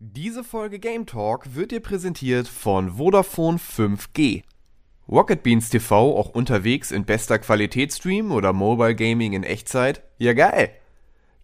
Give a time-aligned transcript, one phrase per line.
[0.00, 4.42] Diese Folge Game Talk wird dir präsentiert von Vodafone 5G.
[5.08, 10.02] Rocket Beans TV auch unterwegs in bester Qualität streamen oder Mobile Gaming in Echtzeit?
[10.18, 10.70] Ja geil!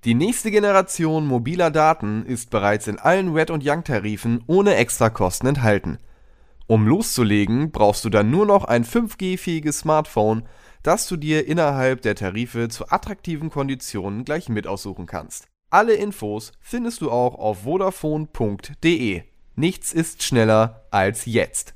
[0.04, 5.48] Die nächste Generation mobiler Daten ist bereits in allen Red und Young Tarifen ohne Extrakosten
[5.48, 5.98] enthalten.
[6.66, 10.42] Um loszulegen, brauchst du dann nur noch ein 5G-fähiges Smartphone,
[10.82, 15.46] das du dir innerhalb der Tarife zu attraktiven Konditionen gleich mit aussuchen kannst.
[15.70, 19.22] Alle Infos findest du auch auf vodafone.de.
[19.54, 21.74] Nichts ist schneller als jetzt.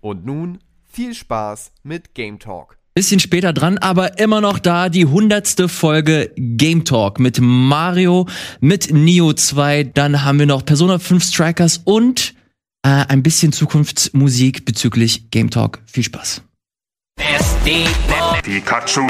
[0.00, 2.76] Und nun viel Spaß mit Game Talk.
[2.94, 8.28] Bisschen später dran, aber immer noch da, die hundertste Folge Game Talk mit Mario,
[8.60, 12.34] mit Neo 2, dann haben wir noch Persona 5 Strikers und
[12.82, 15.80] äh, ein bisschen Zukunftsmusik bezüglich Game Talk.
[15.86, 16.42] Viel Spaß.
[18.42, 19.08] Pikachu.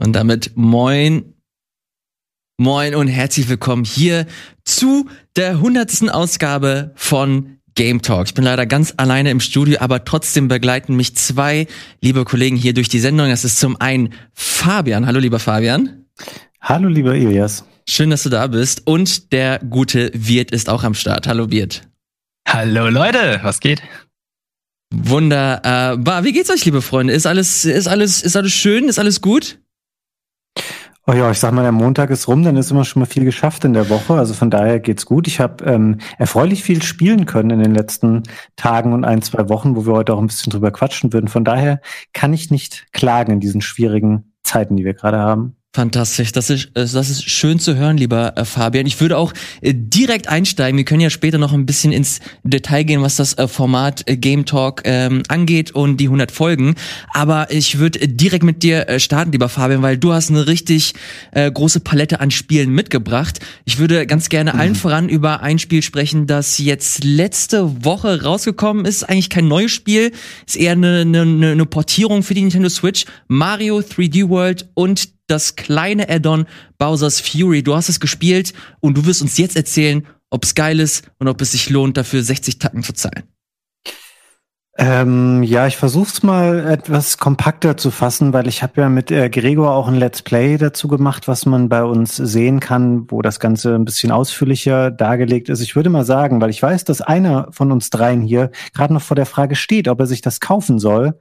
[0.00, 1.34] Und damit moin,
[2.56, 4.26] moin und herzlich willkommen hier
[4.64, 8.28] zu der hundertsten Ausgabe von Game Talk.
[8.28, 11.66] Ich bin leider ganz alleine im Studio, aber trotzdem begleiten mich zwei
[12.00, 13.28] liebe Kollegen hier durch die Sendung.
[13.28, 15.04] Das ist zum einen Fabian.
[15.04, 16.04] Hallo, lieber Fabian.
[16.60, 17.64] Hallo, lieber Ilias.
[17.88, 18.86] Schön, dass du da bist.
[18.86, 21.26] Und der gute Wirt ist auch am Start.
[21.26, 21.88] Hallo, Wirt.
[22.46, 23.40] Hallo, Leute.
[23.42, 23.82] Was geht?
[24.94, 26.22] Wunderbar.
[26.22, 27.14] Wie geht's euch, liebe Freunde?
[27.14, 28.88] Ist alles, ist alles, ist alles schön?
[28.88, 29.58] Ist alles gut?
[31.10, 33.24] Oh ja, ich sag mal, der Montag ist rum, dann ist immer schon mal viel
[33.24, 34.12] geschafft in der Woche.
[34.12, 35.26] Also von daher geht's gut.
[35.26, 38.24] Ich habe ähm, erfreulich viel spielen können in den letzten
[38.56, 41.28] Tagen und ein, zwei Wochen, wo wir heute auch ein bisschen drüber quatschen würden.
[41.28, 41.80] Von daher
[42.12, 45.57] kann ich nicht klagen in diesen schwierigen Zeiten, die wir gerade haben.
[45.78, 48.84] Fantastisch, das ist, äh, das ist schön zu hören, lieber äh, Fabian.
[48.84, 50.76] Ich würde auch äh, direkt einsteigen.
[50.76, 54.82] Wir können ja später noch ein bisschen ins Detail gehen, was das Format Game Talk
[54.86, 56.74] ähm, angeht und die 100 Folgen.
[57.14, 60.94] Aber ich würde direkt mit dir starten, lieber Fabian, weil du hast eine richtig
[61.32, 63.38] große Palette an Spielen mitgebracht.
[63.64, 64.60] Ich würde ganz gerne mhm.
[64.60, 69.04] allen voran über ein Spiel sprechen, das jetzt letzte Woche rausgekommen ist.
[69.08, 70.10] Eigentlich kein neues Spiel,
[70.44, 73.04] ist eher eine, eine, eine Portierung für die Nintendo Switch.
[73.28, 76.46] Mario 3D World und das kleine Add-on
[76.78, 77.62] Bowser's Fury.
[77.62, 81.28] Du hast es gespielt und du wirst uns jetzt erzählen, ob es geil ist und
[81.28, 83.24] ob es sich lohnt, dafür 60 Tacken zu zahlen.
[84.80, 89.28] Ähm, ja, ich versuch's mal etwas kompakter zu fassen, weil ich habe ja mit äh,
[89.28, 93.40] Gregor auch ein Let's Play dazu gemacht, was man bei uns sehen kann, wo das
[93.40, 95.62] Ganze ein bisschen ausführlicher dargelegt ist.
[95.62, 99.02] Ich würde mal sagen, weil ich weiß, dass einer von uns dreien hier gerade noch
[99.02, 101.18] vor der Frage steht, ob er sich das kaufen soll.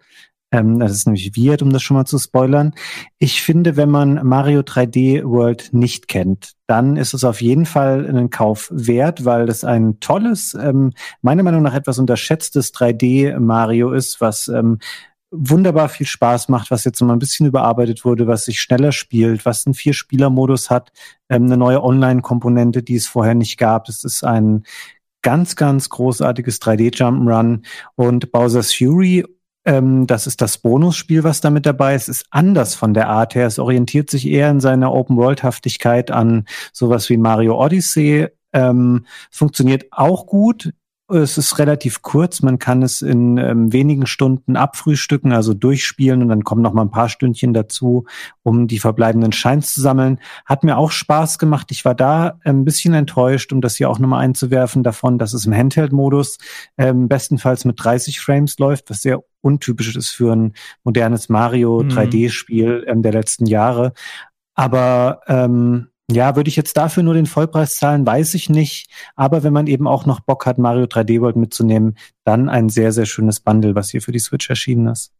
[0.51, 2.73] Ähm, das ist nämlich Wirt, um das schon mal zu spoilern.
[3.19, 8.07] Ich finde, wenn man Mario 3D World nicht kennt, dann ist es auf jeden Fall
[8.07, 13.91] einen Kauf wert, weil das ein tolles, ähm, meiner Meinung nach etwas unterschätztes 3D Mario
[13.91, 14.79] ist, was ähm,
[15.31, 19.45] wunderbar viel Spaß macht, was jetzt mal ein bisschen überarbeitet wurde, was sich schneller spielt,
[19.45, 20.91] was einen Vier-Spieler-Modus hat,
[21.29, 23.89] ähm, eine neue Online-Komponente, die es vorher nicht gab.
[23.89, 24.63] Es ist ein
[25.21, 27.65] ganz, ganz großartiges 3D-Jump'n'Run
[27.95, 29.25] und Bowser's Fury
[29.67, 32.07] ähm, das ist das Bonusspiel, was da mit dabei ist.
[32.07, 33.45] Ist anders von der Art her.
[33.47, 38.27] Es orientiert sich eher in seiner Open-World-Haftigkeit an sowas wie Mario Odyssey.
[38.53, 40.71] Ähm, funktioniert auch gut,
[41.09, 46.29] es ist relativ kurz, man kann es in ähm, wenigen Stunden abfrühstücken, also durchspielen und
[46.29, 48.05] dann kommen noch mal ein paar Stündchen dazu,
[48.43, 50.19] um die verbleibenden Scheins zu sammeln.
[50.45, 51.67] Hat mir auch Spaß gemacht.
[51.71, 55.45] Ich war da ein bisschen enttäuscht, um das hier auch nochmal einzuwerfen, davon, dass es
[55.45, 56.37] im Handheld-Modus
[56.77, 60.53] ähm, bestenfalls mit 30 Frames läuft, was sehr untypisch ist für ein
[60.83, 62.83] modernes Mario 3D-Spiel mhm.
[62.87, 63.93] ähm, der letzten Jahre.
[64.55, 68.89] Aber ähm, ja, würde ich jetzt dafür nur den Vollpreis zahlen, weiß ich nicht.
[69.15, 72.93] Aber wenn man eben auch noch Bock hat, Mario 3D World mitzunehmen, dann ein sehr,
[72.93, 75.11] sehr schönes Bundle, was hier für die Switch erschienen ist.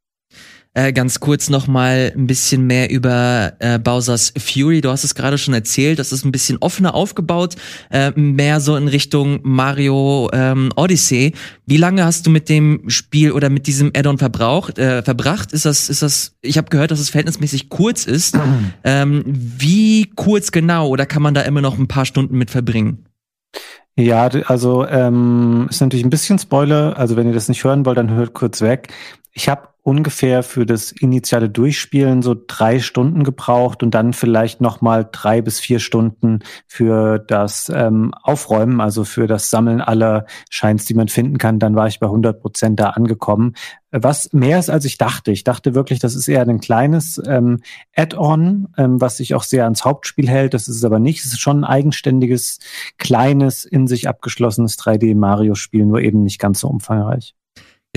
[0.73, 4.81] Äh, ganz kurz noch mal ein bisschen mehr über äh, Bowser's Fury.
[4.81, 7.55] Du hast es gerade schon erzählt, das ist ein bisschen offener aufgebaut,
[7.89, 11.33] äh, mehr so in Richtung Mario ähm, Odyssey.
[11.65, 15.51] Wie lange hast du mit dem Spiel oder mit diesem Add-on verbraucht, äh, verbracht?
[15.51, 16.35] Ist das, ist das?
[16.41, 18.37] Ich habe gehört, dass es verhältnismäßig kurz ist.
[18.83, 20.87] ähm, wie kurz genau?
[20.89, 23.05] Oder kann man da immer noch ein paar Stunden mit verbringen?
[23.99, 26.95] Ja, also ähm, ist natürlich ein bisschen Spoiler.
[26.97, 28.93] Also wenn ihr das nicht hören wollt, dann hört kurz weg.
[29.33, 35.07] Ich habe ungefähr für das initiale Durchspielen so drei Stunden gebraucht und dann vielleicht nochmal
[35.09, 40.93] drei bis vier Stunden für das ähm, Aufräumen, also für das Sammeln aller Scheins, die
[40.93, 41.57] man finden kann.
[41.57, 43.53] Dann war ich bei 100 Prozent da angekommen.
[43.91, 45.31] Was mehr ist, als ich dachte.
[45.31, 47.61] Ich dachte wirklich, das ist eher ein kleines ähm,
[47.95, 50.53] Add-on, ähm, was sich auch sehr ans Hauptspiel hält.
[50.53, 51.23] Das ist es aber nicht.
[51.23, 52.59] Es ist schon ein eigenständiges,
[52.97, 57.35] kleines, in sich abgeschlossenes 3D-Mario-Spiel, nur eben nicht ganz so umfangreich.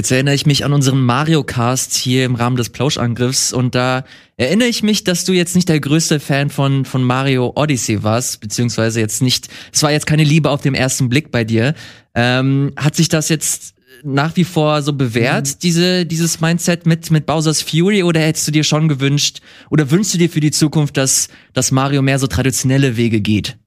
[0.00, 4.04] Jetzt erinnere ich mich an unseren Mario Cast hier im Rahmen des Plauschangriffs und da
[4.38, 8.40] erinnere ich mich, dass du jetzt nicht der größte Fan von, von Mario Odyssey warst,
[8.40, 11.74] beziehungsweise jetzt nicht, es war jetzt keine Liebe auf den ersten Blick bei dir.
[12.14, 15.58] Ähm, hat sich das jetzt nach wie vor so bewährt, mhm.
[15.64, 20.14] diese, dieses Mindset mit, mit Bowser's Fury, oder hättest du dir schon gewünscht, oder wünschst
[20.14, 23.58] du dir für die Zukunft, dass, dass Mario mehr so traditionelle Wege geht?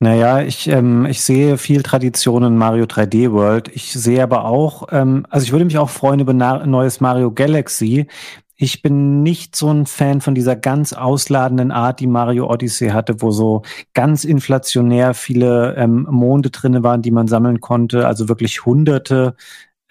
[0.00, 3.68] Naja, ich, ähm, ich sehe viel Tradition in Mario 3D World.
[3.74, 8.06] Ich sehe aber auch, ähm, also ich würde mich auch freuen über neues Mario Galaxy.
[8.54, 13.20] Ich bin nicht so ein Fan von dieser ganz ausladenden Art, die Mario Odyssey hatte,
[13.22, 13.62] wo so
[13.92, 19.34] ganz inflationär viele ähm, Monde drinne waren, die man sammeln konnte, also wirklich hunderte.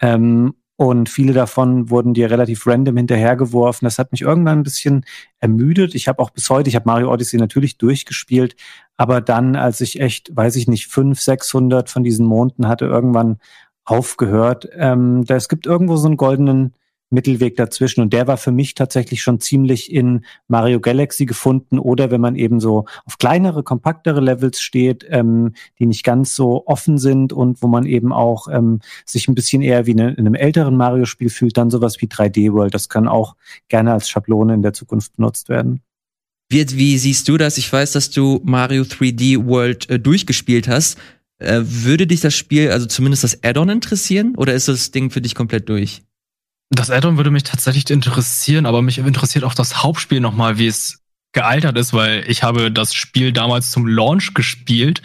[0.00, 3.84] Ähm, und viele davon wurden dir relativ random hinterhergeworfen.
[3.84, 5.04] Das hat mich irgendwann ein bisschen
[5.40, 5.96] ermüdet.
[5.96, 8.54] Ich habe auch bis heute, ich habe Mario Odyssey natürlich durchgespielt,
[8.96, 13.38] aber dann, als ich echt, weiß ich nicht, fünf, sechshundert von diesen Monden hatte, irgendwann
[13.84, 14.68] aufgehört.
[14.72, 16.74] Ähm, da, es gibt irgendwo so einen goldenen
[17.10, 18.00] Mittelweg dazwischen.
[18.00, 22.36] Und der war für mich tatsächlich schon ziemlich in Mario Galaxy gefunden oder wenn man
[22.36, 27.62] eben so auf kleinere, kompaktere Levels steht, ähm, die nicht ganz so offen sind und
[27.62, 31.56] wo man eben auch ähm, sich ein bisschen eher wie in einem älteren Mario-Spiel fühlt,
[31.56, 32.74] dann sowas wie 3D World.
[32.74, 33.36] Das kann auch
[33.68, 35.80] gerne als Schablone in der Zukunft benutzt werden.
[36.50, 37.58] Wie, wie siehst du das?
[37.58, 40.98] Ich weiß, dass du Mario 3D World äh, durchgespielt hast.
[41.38, 45.20] Äh, würde dich das Spiel, also zumindest das Add-on interessieren oder ist das Ding für
[45.20, 46.02] dich komplett durch?
[46.70, 51.02] Das Addon würde mich tatsächlich interessieren, aber mich interessiert auch das Hauptspiel nochmal, wie es
[51.32, 55.02] gealtert ist, weil ich habe das Spiel damals zum Launch gespielt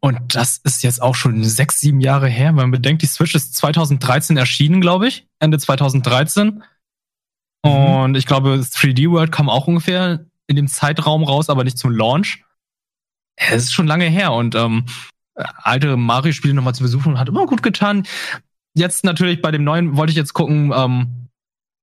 [0.00, 2.52] und das ist jetzt auch schon sechs, sieben Jahre her.
[2.52, 6.62] Man bedenkt, die Switch ist 2013 erschienen, glaube ich, Ende 2013.
[7.64, 7.70] Mhm.
[7.70, 11.90] Und ich glaube, 3D World kam auch ungefähr in dem Zeitraum raus, aber nicht zum
[11.90, 12.44] Launch.
[13.36, 14.86] Es ist schon lange her und ähm,
[15.34, 18.04] alte Mario-Spiele nochmal zu besuchen hat immer gut getan
[18.78, 21.28] jetzt natürlich bei dem neuen wollte ich jetzt gucken, ähm,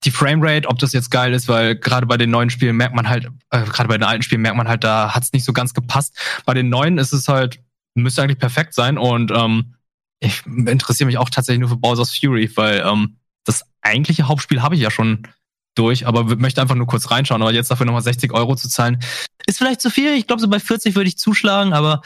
[0.04, 3.10] die Framerate, ob das jetzt geil ist, weil gerade bei den neuen Spielen merkt man
[3.10, 5.54] halt, äh, gerade bei den alten Spielen merkt man halt, da hat es nicht so
[5.54, 6.18] ganz gepasst.
[6.46, 7.60] Bei den neuen ist es halt,
[7.96, 9.76] müsste eigentlich perfekt sein und ähm,
[10.20, 14.76] ich interessiere mich auch tatsächlich nur für Bowser's Fury, weil ähm, das eigentliche Hauptspiel habe
[14.76, 15.28] ich ja schon
[15.76, 17.42] durch, aber möchte einfach nur kurz reinschauen.
[17.42, 19.00] Aber jetzt dafür nochmal 60 Euro zu zahlen,
[19.46, 20.14] ist vielleicht zu viel.
[20.14, 22.02] Ich glaube, so bei 40 würde ich zuschlagen, aber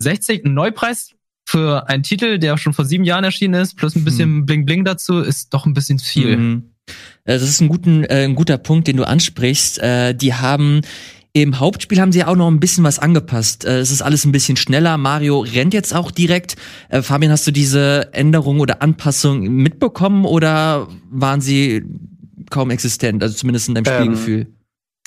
[0.00, 1.14] 60, ein Neupreis
[1.54, 4.46] für einen Titel, der schon vor sieben Jahren erschienen ist, plus ein bisschen hm.
[4.46, 6.36] Bling Bling dazu, ist doch ein bisschen viel.
[6.36, 6.62] Mhm.
[7.24, 9.78] Äh, das ist ein, guten, äh, ein guter Punkt, den du ansprichst.
[9.78, 10.80] Äh, die haben
[11.32, 13.64] im Hauptspiel haben sie ja auch noch ein bisschen was angepasst.
[13.64, 14.98] Äh, es ist alles ein bisschen schneller.
[14.98, 16.56] Mario rennt jetzt auch direkt.
[16.88, 21.84] Äh, Fabian, hast du diese Änderung oder Anpassung mitbekommen oder waren sie
[22.50, 23.22] kaum existent?
[23.22, 24.53] Also zumindest in deinem ähm, Spielgefühl.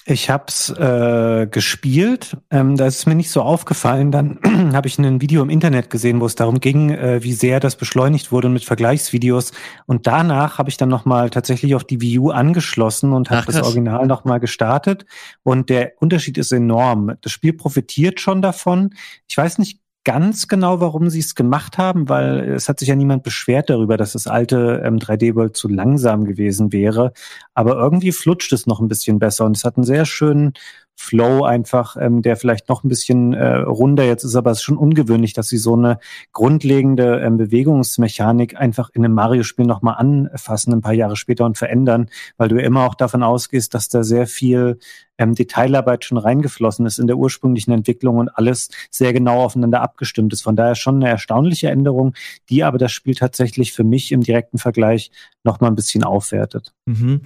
[0.09, 2.37] Ich habe es äh, gespielt.
[2.49, 4.09] Ähm, da ist es mir nicht so aufgefallen.
[4.09, 4.39] Dann
[4.73, 7.75] habe ich ein Video im Internet gesehen, wo es darum ging, äh, wie sehr das
[7.75, 9.51] beschleunigt wurde mit Vergleichsvideos.
[9.85, 14.07] Und danach habe ich dann nochmal tatsächlich auch die View angeschlossen und habe das Original
[14.07, 15.05] nochmal gestartet.
[15.43, 17.17] Und der Unterschied ist enorm.
[17.19, 18.91] Das Spiel profitiert schon davon.
[19.27, 22.95] Ich weiß nicht ganz genau, warum sie es gemacht haben, weil es hat sich ja
[22.95, 27.11] niemand beschwert darüber, dass das alte ähm, 3D-World zu langsam gewesen wäre.
[27.53, 30.53] Aber irgendwie flutscht es noch ein bisschen besser und es hat einen sehr schönen
[30.99, 34.63] Flow einfach, ähm, der vielleicht noch ein bisschen äh, runder jetzt ist, aber es ist
[34.63, 35.99] schon ungewöhnlich, dass sie so eine
[36.33, 42.09] grundlegende ähm, Bewegungsmechanik einfach in einem Mario-Spiel nochmal anfassen, ein paar Jahre später und verändern,
[42.37, 44.79] weil du ja immer auch davon ausgehst, dass da sehr viel
[45.19, 50.33] ähm, Detailarbeit schon reingeflossen ist in der ursprünglichen Entwicklung und alles sehr genau aufeinander abgestimmt
[50.33, 50.41] ist.
[50.41, 52.15] Von daher schon eine erstaunliche Änderung,
[52.49, 55.11] die aber das Spiel tatsächlich für mich im direkten Vergleich
[55.43, 56.73] nochmal ein bisschen aufwertet.
[56.85, 57.21] Mhm.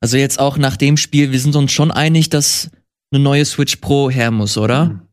[0.00, 2.70] Also jetzt auch nach dem Spiel, wir sind uns schon einig, dass
[3.12, 5.06] eine neue Switch Pro her muss, oder?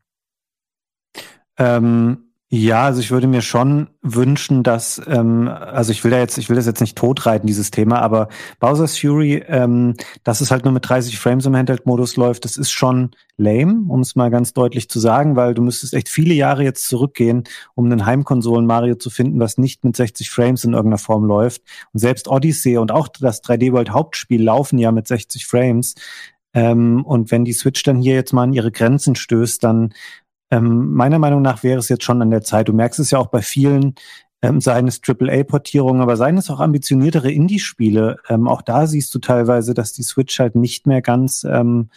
[1.58, 6.40] Ähm, ja, also ich würde mir schon wünschen, dass, ähm, also ich will da jetzt,
[6.40, 8.28] ich will das jetzt nicht totreiten, dieses Thema, aber
[8.60, 12.72] Bowser's Fury, ähm, dass es halt nur mit 30 Frames im Handheld-Modus läuft, das ist
[12.72, 16.64] schon lame, um es mal ganz deutlich zu sagen, weil du müsstest echt viele Jahre
[16.64, 17.44] jetzt zurückgehen,
[17.76, 21.62] um einen Heimkonsolen Mario zu finden, was nicht mit 60 Frames in irgendeiner Form läuft.
[21.94, 25.94] Und selbst Odyssey und auch das 3D World Hauptspiel laufen ja mit 60 Frames.
[26.54, 29.94] Ähm, und wenn die Switch dann hier jetzt mal an ihre Grenzen stößt, dann
[30.52, 32.68] ähm, meiner Meinung nach wäre es jetzt schon an der Zeit.
[32.68, 33.96] Du merkst es ja auch bei vielen
[34.42, 38.18] ähm, seien es AAA-Portierungen, aber seien es auch ambitioniertere Indie-Spiele.
[38.30, 41.90] Ähm, auch da siehst du teilweise, dass die Switch halt nicht mehr ganz ähm,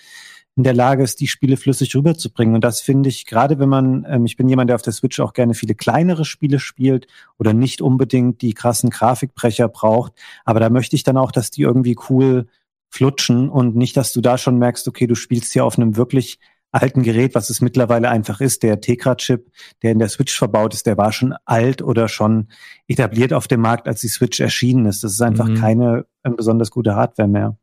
[0.54, 2.54] in der Lage ist, die Spiele flüssig rüberzubringen.
[2.54, 5.18] Und das finde ich, gerade wenn man, ähm, ich bin jemand, der auf der Switch
[5.20, 7.06] auch gerne viele kleinere Spiele spielt
[7.38, 10.12] oder nicht unbedingt die krassen Grafikbrecher braucht,
[10.44, 12.48] aber da möchte ich dann auch, dass die irgendwie cool
[12.92, 16.38] flutschen und nicht, dass du da schon merkst, okay, du spielst hier auf einem wirklich
[16.72, 18.62] alten Gerät, was es mittlerweile einfach ist.
[18.62, 19.50] Der Tegra-Chip,
[19.82, 22.48] der in der Switch verbaut ist, der war schon alt oder schon
[22.88, 25.04] etabliert auf dem Markt, als die Switch erschienen ist.
[25.04, 25.54] Das ist einfach mhm.
[25.56, 27.56] keine äh, besonders gute Hardware mehr.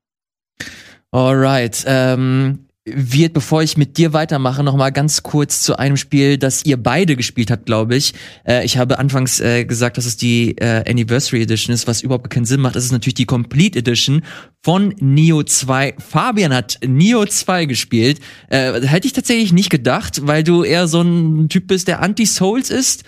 [1.12, 1.84] Alright.
[1.88, 6.66] Ähm, wird, bevor ich mit dir weitermache, noch mal ganz kurz zu einem Spiel, das
[6.66, 8.14] ihr beide gespielt habt, glaube ich.
[8.46, 12.30] Äh, ich habe anfangs äh, gesagt, dass es die äh, Anniversary Edition ist, was überhaupt
[12.30, 12.76] keinen Sinn macht.
[12.76, 14.22] Es ist natürlich die Complete Edition
[14.64, 15.96] von Neo 2.
[15.98, 18.20] Fabian hat Neo 2 gespielt.
[18.50, 22.70] Äh, hätte ich tatsächlich nicht gedacht, weil du eher so ein Typ bist, der Anti-Souls
[22.70, 23.04] ist.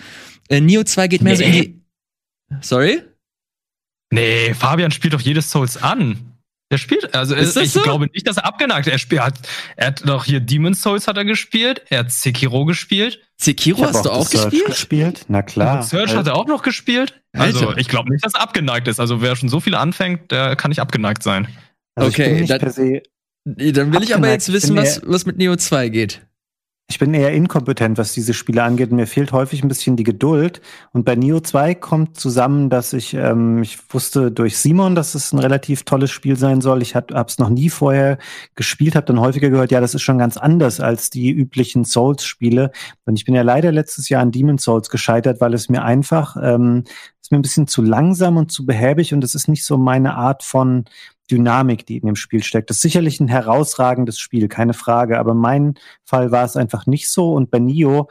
[0.48, 1.38] Äh, Neo 2 geht mehr nee.
[1.38, 1.82] so in die...
[2.60, 3.02] Sorry?
[4.10, 6.31] Nee, Fabian spielt doch jedes Souls an.
[6.72, 7.82] Der spielt, also ist ich so?
[7.82, 8.94] glaube nicht, dass er abgeneigt ist.
[8.94, 9.34] Er spielt, hat,
[9.76, 13.20] er hat doch hier Demon's Souls hat er gespielt, er hat Sekiro gespielt.
[13.36, 14.64] Sekiro hast du auch gespielt?
[14.64, 15.26] gespielt?
[15.28, 15.82] Na klar.
[15.82, 17.20] Search hat er auch noch gespielt.
[17.34, 17.78] Also Alter.
[17.78, 19.00] ich glaube nicht, dass er abgeneigt ist.
[19.00, 21.46] Also wer schon so viel anfängt, der kann nicht abgeneigt sein.
[21.94, 22.58] Also okay, dann,
[23.44, 26.22] dann will ich aber jetzt wissen, was, was mit Neo 2 geht.
[26.88, 28.92] Ich bin eher inkompetent, was diese Spiele angeht.
[28.92, 30.60] Mir fehlt häufig ein bisschen die Geduld.
[30.92, 35.32] Und bei Neo 2 kommt zusammen, dass ich, ähm, ich wusste durch Simon, dass es
[35.32, 36.82] ein relativ tolles Spiel sein soll.
[36.82, 38.18] Ich habe es noch nie vorher
[38.56, 42.72] gespielt, habe dann häufiger gehört, ja, das ist schon ganz anders als die üblichen Souls-Spiele.
[43.06, 46.36] Und ich bin ja leider letztes Jahr an Demon Souls gescheitert, weil es mir einfach,
[46.42, 46.84] ähm,
[47.22, 50.14] ist mir ein bisschen zu langsam und zu behäbig und es ist nicht so meine
[50.14, 50.84] Art von
[51.32, 52.68] Dynamik, die in dem Spiel steckt.
[52.68, 55.18] Das ist sicherlich ein herausragendes Spiel, keine Frage.
[55.18, 55.74] Aber mein
[56.04, 57.32] Fall war es einfach nicht so.
[57.32, 58.08] Und bei Nio,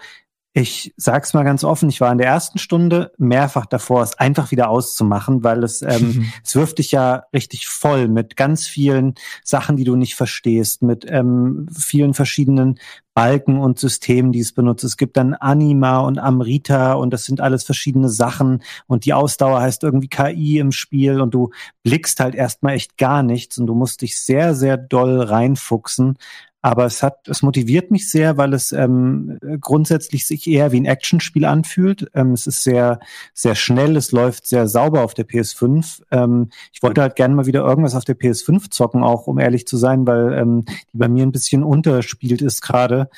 [0.54, 4.52] ich sag's mal ganz offen, ich war in der ersten Stunde mehrfach davor, es einfach
[4.52, 9.14] wieder auszumachen, weil es, ähm, es wirft dich ja richtig voll mit ganz vielen
[9.44, 12.80] Sachen, die du nicht verstehst, mit ähm, vielen verschiedenen
[13.22, 14.84] Balken und Systemen, die es benutzt.
[14.84, 19.62] Es gibt dann Anima und Amrita und das sind alles verschiedene Sachen und die Ausdauer
[19.62, 21.52] heißt irgendwie KI im Spiel und du
[21.84, 26.18] blickst halt erstmal echt gar nichts und du musst dich sehr, sehr doll reinfuchsen.
[26.62, 30.86] Aber es hat, es motiviert mich sehr, weil es ähm, grundsätzlich sich eher wie ein
[30.86, 32.10] Actionspiel anfühlt.
[32.14, 33.00] Ähm, es ist sehr,
[33.34, 36.04] sehr schnell, es läuft sehr sauber auf der PS5.
[36.12, 39.66] Ähm, ich wollte halt gerne mal wieder irgendwas auf der PS5 zocken, auch um ehrlich
[39.66, 43.10] zu sein, weil ähm, die bei mir ein bisschen unterspielt ist gerade.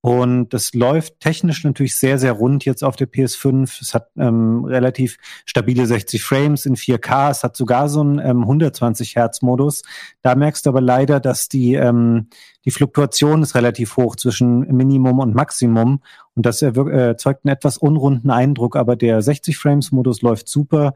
[0.00, 3.82] Und das läuft technisch natürlich sehr, sehr rund jetzt auf der PS5.
[3.82, 7.30] Es hat ähm, relativ stabile 60 Frames in 4K.
[7.30, 9.82] Es hat sogar so einen ähm, 120 Hertz Modus.
[10.22, 12.28] Da merkst du aber leider, dass die, ähm,
[12.64, 16.00] die Fluktuation ist relativ hoch zwischen Minimum und Maximum.
[16.34, 18.76] Und das erzeugt einen etwas unrunden Eindruck.
[18.76, 20.94] Aber der 60 Frames Modus läuft super.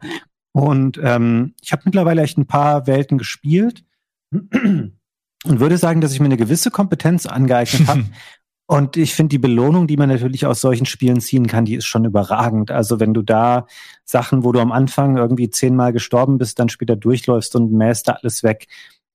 [0.53, 3.83] Und ähm, ich habe mittlerweile echt ein paar Welten gespielt
[4.31, 4.93] und
[5.45, 8.05] würde sagen, dass ich mir eine gewisse Kompetenz angeeignet habe.
[8.65, 11.85] Und ich finde die Belohnung, die man natürlich aus solchen Spielen ziehen kann, die ist
[11.85, 12.71] schon überragend.
[12.71, 13.67] Also wenn du da
[14.05, 18.13] Sachen, wo du am Anfang irgendwie zehnmal gestorben bist, dann später durchläufst und mähst da
[18.13, 18.67] alles weg,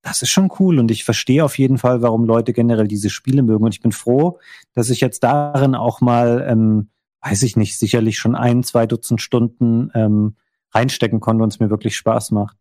[0.03, 0.79] das ist schon cool.
[0.79, 3.65] Und ich verstehe auf jeden Fall, warum Leute generell diese Spiele mögen.
[3.65, 4.39] Und ich bin froh,
[4.75, 6.91] dass ich jetzt darin auch mal, ähm,
[7.23, 10.37] weiß ich nicht, sicherlich schon ein, zwei Dutzend Stunden ähm,
[10.73, 12.57] reinstecken konnte und es mir wirklich Spaß macht.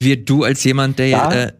[0.00, 1.52] Wird du als jemand, der ja, äh,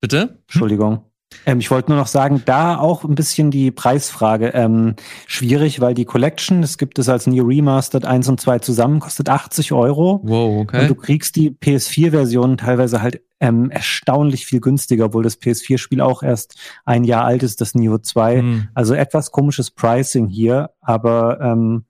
[0.00, 0.38] bitte?
[0.46, 1.04] Entschuldigung.
[1.46, 4.94] Ähm, ich wollte nur noch sagen, da auch ein bisschen die Preisfrage ähm,
[5.26, 9.28] schwierig, weil die Collection, das gibt es als New Remastered 1 und 2 zusammen, kostet
[9.28, 10.20] 80 Euro.
[10.22, 10.82] Wow, okay.
[10.82, 16.22] Und du kriegst die PS4-Version teilweise halt ähm, erstaunlich viel günstiger, obwohl das PS4-Spiel auch
[16.22, 18.42] erst ein Jahr alt ist, das Neo 2.
[18.42, 18.68] Mhm.
[18.74, 21.84] Also etwas komisches Pricing hier, aber ähm,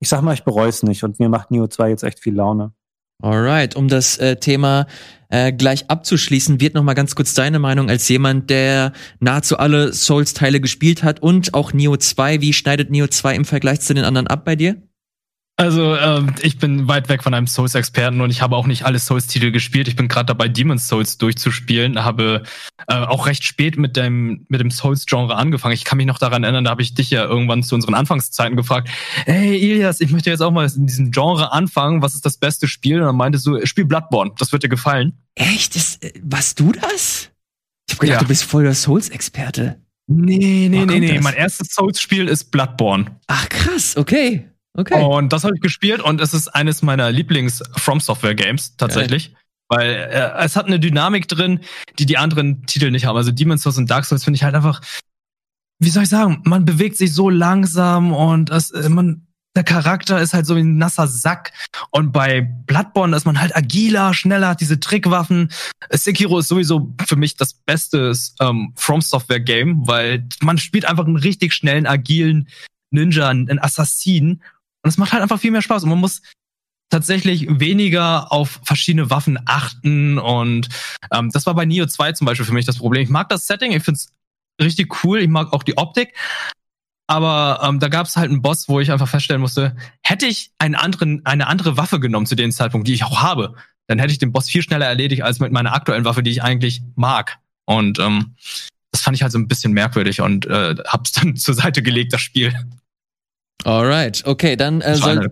[0.00, 2.34] ich sag mal, ich bereue es nicht und mir macht Neo 2 jetzt echt viel
[2.34, 2.72] Laune.
[3.22, 4.86] Alright, um das äh, Thema
[5.28, 9.92] äh, gleich abzuschließen, wird noch mal ganz kurz deine Meinung als jemand, der nahezu alle
[9.92, 12.40] Souls-Teile gespielt hat und auch Neo 2.
[12.40, 14.76] Wie schneidet Neo 2 im Vergleich zu den anderen ab bei dir?
[15.56, 18.98] Also, ähm, ich bin weit weg von einem Souls-Experten und ich habe auch nicht alle
[18.98, 19.86] Souls-Titel gespielt.
[19.86, 22.02] Ich bin gerade dabei, Demon's Souls durchzuspielen.
[22.04, 22.42] Habe
[22.88, 25.74] äh, auch recht spät mit dem, mit dem Souls-Genre angefangen.
[25.74, 28.56] Ich kann mich noch daran erinnern, da habe ich dich ja irgendwann zu unseren Anfangszeiten
[28.56, 28.88] gefragt,
[29.26, 32.02] hey Ilias, ich möchte jetzt auch mal in diesem Genre anfangen.
[32.02, 32.98] Was ist das beste Spiel?
[32.98, 35.12] Und dann meintest du, spiel Bloodborne, das wird dir gefallen.
[35.36, 35.76] Echt?
[35.76, 37.30] Das, äh, warst du das?
[37.88, 38.18] Ich hab gedacht, ja.
[38.22, 39.80] du bist voll der Souls-Experte.
[40.08, 41.14] Nee, nee, nee, nee.
[41.14, 41.22] Das?
[41.22, 43.20] Mein erstes Souls-Spiel ist Bloodborne.
[43.28, 44.48] Ach krass, okay.
[44.76, 45.02] Okay.
[45.02, 49.32] Und das habe ich gespielt und es ist eines meiner Lieblings-From Software Games tatsächlich.
[49.32, 49.38] Geil.
[49.68, 51.60] Weil äh, es hat eine Dynamik drin,
[51.98, 53.16] die die anderen Titel nicht haben.
[53.16, 54.80] Also Demon's Souls und Dark Souls finde ich halt einfach,
[55.78, 59.26] wie soll ich sagen, man bewegt sich so langsam und es, äh, man,
[59.56, 61.52] der Charakter ist halt so wie ein nasser Sack.
[61.90, 65.50] Und bei Bloodborne ist man halt agiler, schneller, hat diese Trickwaffen.
[65.90, 71.06] Sekiro ist sowieso für mich das beste ähm, From Software Game, weil man spielt einfach
[71.06, 72.48] einen richtig schnellen, agilen
[72.90, 74.42] Ninja, einen Assassinen.
[74.84, 75.82] Und es macht halt einfach viel mehr Spaß.
[75.82, 76.22] Und man muss
[76.90, 80.18] tatsächlich weniger auf verschiedene Waffen achten.
[80.18, 80.68] Und
[81.10, 83.02] ähm, das war bei Neo 2 zum Beispiel für mich das Problem.
[83.02, 84.12] Ich mag das Setting, ich finde es
[84.62, 86.14] richtig cool, ich mag auch die Optik.
[87.06, 90.52] Aber ähm, da gab es halt einen Boss, wo ich einfach feststellen musste, hätte ich
[90.58, 93.54] einen anderen, eine andere Waffe genommen zu dem Zeitpunkt, die ich auch habe,
[93.86, 96.42] dann hätte ich den Boss viel schneller erledigt als mit meiner aktuellen Waffe, die ich
[96.42, 97.38] eigentlich mag.
[97.66, 98.34] Und ähm,
[98.90, 102.12] das fand ich halt so ein bisschen merkwürdig und äh, hab's dann zur Seite gelegt,
[102.12, 102.54] das Spiel.
[103.62, 105.28] Alright, okay, dann äh, soll,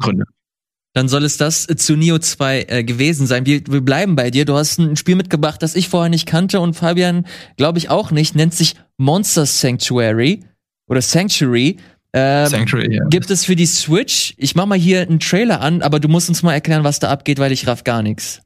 [0.94, 3.46] dann soll es das zu Neo 2 äh, gewesen sein.
[3.46, 4.44] Wir, wir bleiben bei dir.
[4.44, 7.26] Du hast ein Spiel mitgebracht, das ich vorher nicht kannte und Fabian,
[7.56, 8.34] glaube ich, auch nicht.
[8.34, 10.44] Nennt sich Monster Sanctuary
[10.86, 11.78] oder Sanctuary.
[12.12, 13.04] Ähm, Sanctuary, ja.
[13.08, 14.34] Gibt es für die Switch?
[14.36, 17.10] Ich mach mal hier einen Trailer an, aber du musst uns mal erklären, was da
[17.10, 18.41] abgeht, weil ich raff gar nichts.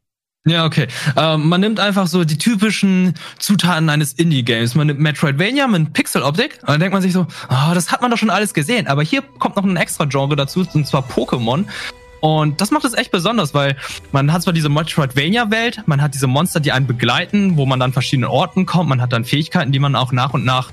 [0.47, 0.87] Ja, okay.
[1.17, 4.77] Ähm, man nimmt einfach so die typischen Zutaten eines Indie-Games.
[4.77, 6.59] Man nimmt Metroidvania mit Pixel-Optik.
[6.61, 8.87] Und dann denkt man sich so, oh, das hat man doch schon alles gesehen.
[8.87, 11.65] Aber hier kommt noch ein extra Genre dazu, und zwar Pokémon.
[12.21, 13.77] Und das macht es echt besonders, weil
[14.13, 17.93] man hat zwar diese Metroidvania-Welt, man hat diese Monster, die einen begleiten, wo man dann
[17.93, 20.71] verschiedenen Orten kommt, man hat dann Fähigkeiten, die man auch nach und nach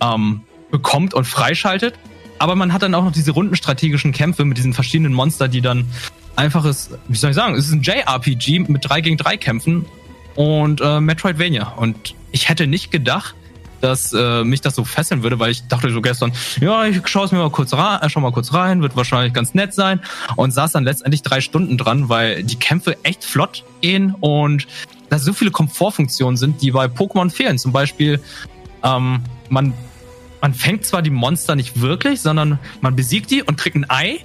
[0.00, 1.94] ähm, bekommt und freischaltet.
[2.38, 5.60] Aber man hat dann auch noch diese runden strategischen Kämpfe mit diesen verschiedenen Monster, die
[5.60, 5.86] dann
[6.36, 9.84] einfaches, wie soll ich sagen, es ist ein JRPG mit 3 gegen 3 Kämpfen
[10.34, 11.68] und äh, Metroidvania.
[11.76, 13.34] Und ich hätte nicht gedacht,
[13.80, 17.26] dass äh, mich das so fesseln würde, weil ich dachte so gestern, ja, ich schaue
[17.26, 20.00] es mir mal kurz rein, äh, schau mal kurz rein, wird wahrscheinlich ganz nett sein
[20.36, 24.68] und saß dann letztendlich drei Stunden dran, weil die Kämpfe echt flott gehen und
[25.10, 27.58] da so viele Komfortfunktionen sind, die bei Pokémon fehlen.
[27.58, 28.20] Zum Beispiel,
[28.84, 29.20] ähm,
[29.50, 29.74] man
[30.40, 34.18] man fängt zwar die Monster nicht wirklich, sondern man besiegt die und kriegt ein Ei.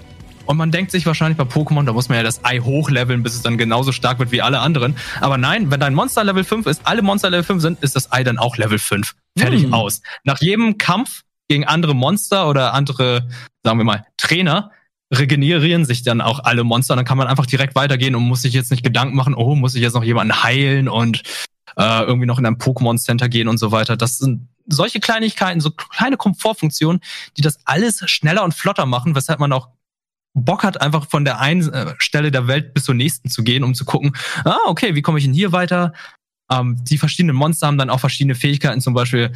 [0.47, 3.35] Und man denkt sich wahrscheinlich bei Pokémon, da muss man ja das Ei hochleveln, bis
[3.35, 4.95] es dann genauso stark wird wie alle anderen.
[5.19, 8.11] Aber nein, wenn dein Monster Level 5 ist, alle Monster Level 5 sind, ist das
[8.11, 9.13] Ei dann auch Level 5.
[9.37, 9.73] Fertig hm.
[9.73, 10.01] aus.
[10.23, 13.27] Nach jedem Kampf gegen andere Monster oder andere,
[13.63, 14.71] sagen wir mal, Trainer,
[15.13, 16.95] regenerieren sich dann auch alle Monster.
[16.95, 19.75] Dann kann man einfach direkt weitergehen und muss sich jetzt nicht Gedanken machen, oh, muss
[19.75, 21.23] ich jetzt noch jemanden heilen und
[21.75, 23.97] äh, irgendwie noch in ein Pokémon Center gehen und so weiter.
[23.97, 27.01] Das sind solche Kleinigkeiten, so kleine Komfortfunktionen,
[27.37, 29.69] die das alles schneller und flotter machen, weshalb man auch
[30.45, 33.63] Bock hat, einfach von der einen äh, Stelle der Welt bis zur nächsten zu gehen,
[33.63, 35.93] um zu gucken, ah, okay, wie komme ich denn hier weiter?
[36.51, 39.31] Ähm, die verschiedenen Monster haben dann auch verschiedene Fähigkeiten, zum Beispiel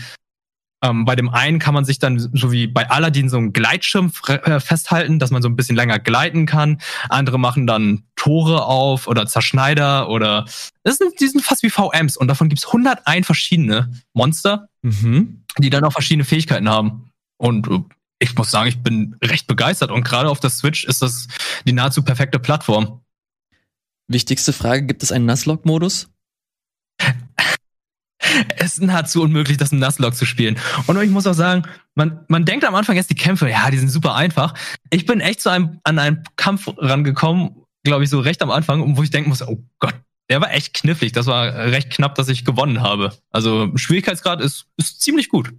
[0.84, 4.12] ähm, bei dem einen kann man sich dann, so wie bei Aladdin, so einen Gleitschirm
[4.28, 6.82] äh, festhalten, dass man so ein bisschen länger gleiten kann.
[7.10, 10.46] Andere machen dann Tore auf oder Zerschneider oder
[10.84, 15.44] das sind, die sind fast wie VMs und davon gibt's 101 verschiedene Monster, mhm.
[15.60, 17.12] die dann auch verschiedene Fähigkeiten haben.
[17.38, 17.80] Und äh,
[18.22, 21.28] ich muss sagen, ich bin recht begeistert und gerade auf der Switch ist das
[21.66, 23.02] die nahezu perfekte Plattform.
[24.08, 26.10] Wichtigste Frage, gibt es einen Nuzlocke-Modus?
[28.58, 30.60] es ist nahezu unmöglich, das im Nuzlocke zu spielen.
[30.86, 31.64] Und ich muss auch sagen,
[31.96, 34.54] man, man denkt am Anfang jetzt die Kämpfe, ja, die sind super einfach.
[34.92, 38.98] Ich bin echt zu einem, an einen Kampf rangekommen, glaube ich, so recht am Anfang,
[38.98, 39.96] wo ich denken muss, oh Gott,
[40.30, 41.12] der war echt knifflig.
[41.12, 43.18] Das war recht knapp, dass ich gewonnen habe.
[43.32, 45.54] Also Schwierigkeitsgrad ist, ist ziemlich gut.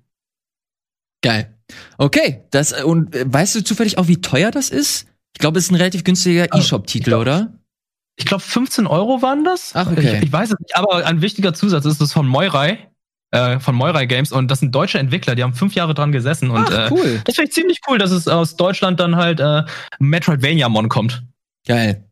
[1.23, 1.59] Geil.
[1.99, 5.07] Okay, das und äh, weißt du zufällig auch, wie teuer das ist?
[5.35, 7.53] Ich glaube, es ist ein relativ günstiger E-Shop-Titel, oder?
[8.17, 9.73] ich glaube 15 Euro waren das.
[9.75, 10.17] Ach, okay.
[10.19, 12.79] Ich, ich, weiß es nicht, aber ein wichtiger Zusatz ist das von Moirai,
[13.31, 16.51] äh, von Moirai Games und das sind deutsche Entwickler, die haben fünf Jahre dran gesessen
[16.51, 17.07] und Ach, cool.
[17.07, 19.63] äh, das finde ich ziemlich cool, dass es aus Deutschland dann halt äh,
[19.99, 21.23] Metroidvania-Mon kommt.
[21.67, 22.05] Geil.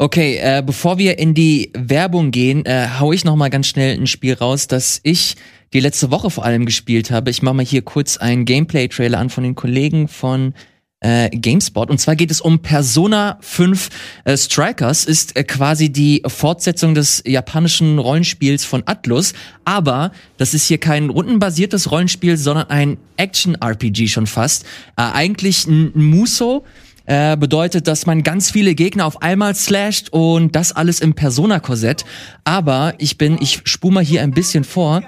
[0.00, 3.98] Okay, äh, bevor wir in die Werbung gehen, äh, hau ich noch mal ganz schnell
[3.98, 5.36] ein Spiel raus, das ich
[5.72, 7.30] die letzte Woche vor allem gespielt habe.
[7.30, 10.54] Ich mache mal hier kurz einen Gameplay-Trailer an von den Kollegen von
[11.00, 11.90] äh, GameSpot.
[11.90, 13.88] Und zwar geht es um Persona 5
[14.24, 19.32] äh, Strikers, ist äh, quasi die Fortsetzung des japanischen Rollenspiels von Atlus.
[19.64, 24.64] Aber das ist hier kein rundenbasiertes Rollenspiel, sondern ein Action-RPG schon fast.
[24.96, 26.64] Äh, eigentlich ein Muso.
[27.06, 32.04] Äh, bedeutet, dass man ganz viele Gegner auf einmal slasht und das alles im Persona-Korsett.
[32.44, 35.02] Aber ich bin, ich spule mal hier ein bisschen vor.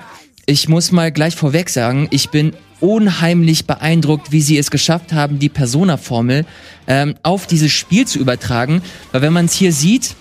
[0.51, 5.39] Ich muss mal gleich vorweg sagen, ich bin unheimlich beeindruckt, wie sie es geschafft haben,
[5.39, 6.45] die Persona-Formel
[6.89, 8.83] ähm, auf dieses Spiel zu übertragen.
[9.13, 10.17] Weil wenn man es hier sieht,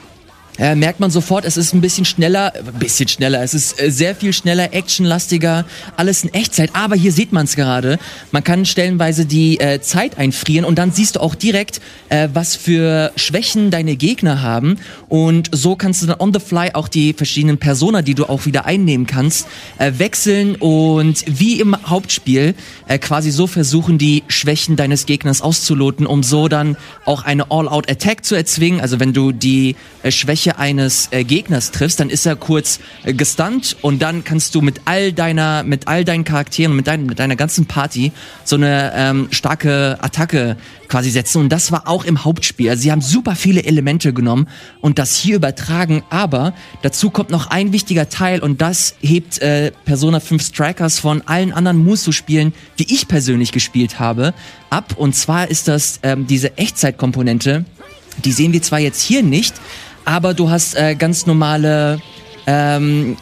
[0.59, 3.89] äh, merkt man sofort, es ist ein bisschen schneller, ein bisschen schneller, es ist äh,
[3.89, 6.71] sehr viel schneller, actionlastiger, alles in Echtzeit.
[6.73, 7.97] Aber hier sieht man es gerade.
[8.31, 12.55] Man kann stellenweise die äh, Zeit einfrieren und dann siehst du auch direkt, äh, was
[12.55, 14.77] für Schwächen deine Gegner haben.
[15.07, 18.45] Und so kannst du dann on the fly auch die verschiedenen Persona, die du auch
[18.45, 22.53] wieder einnehmen kannst, äh, wechseln und wie im Hauptspiel
[22.87, 28.25] äh, quasi so versuchen, die Schwächen deines Gegners auszuloten, um so dann auch eine All-Out-Attack
[28.25, 28.81] zu erzwingen.
[28.81, 30.11] Also wenn du die äh,
[30.49, 34.61] Schwäche eines äh, Gegners triffst, dann ist er kurz äh, gestunt und dann kannst du
[34.61, 38.11] mit all deiner, mit all deinen Charakteren, mit, dein, mit deiner ganzen Party
[38.43, 40.57] so eine ähm, starke Attacke
[40.87, 41.41] quasi setzen.
[41.41, 42.69] Und das war auch im Hauptspiel.
[42.69, 44.47] Also sie haben super viele Elemente genommen
[44.81, 46.03] und das hier übertragen.
[46.09, 51.21] Aber dazu kommt noch ein wichtiger Teil und das hebt äh, Persona 5 Strikers von
[51.25, 54.33] allen anderen Musu-Spielen, die ich persönlich gespielt habe,
[54.69, 54.95] ab.
[54.97, 57.65] Und zwar ist das ähm, diese Echtzeitkomponente.
[58.25, 59.53] Die sehen wir zwar jetzt hier nicht,
[60.09, 62.01] aber du hast äh, ganz normale
[62.47, 63.15] ähm,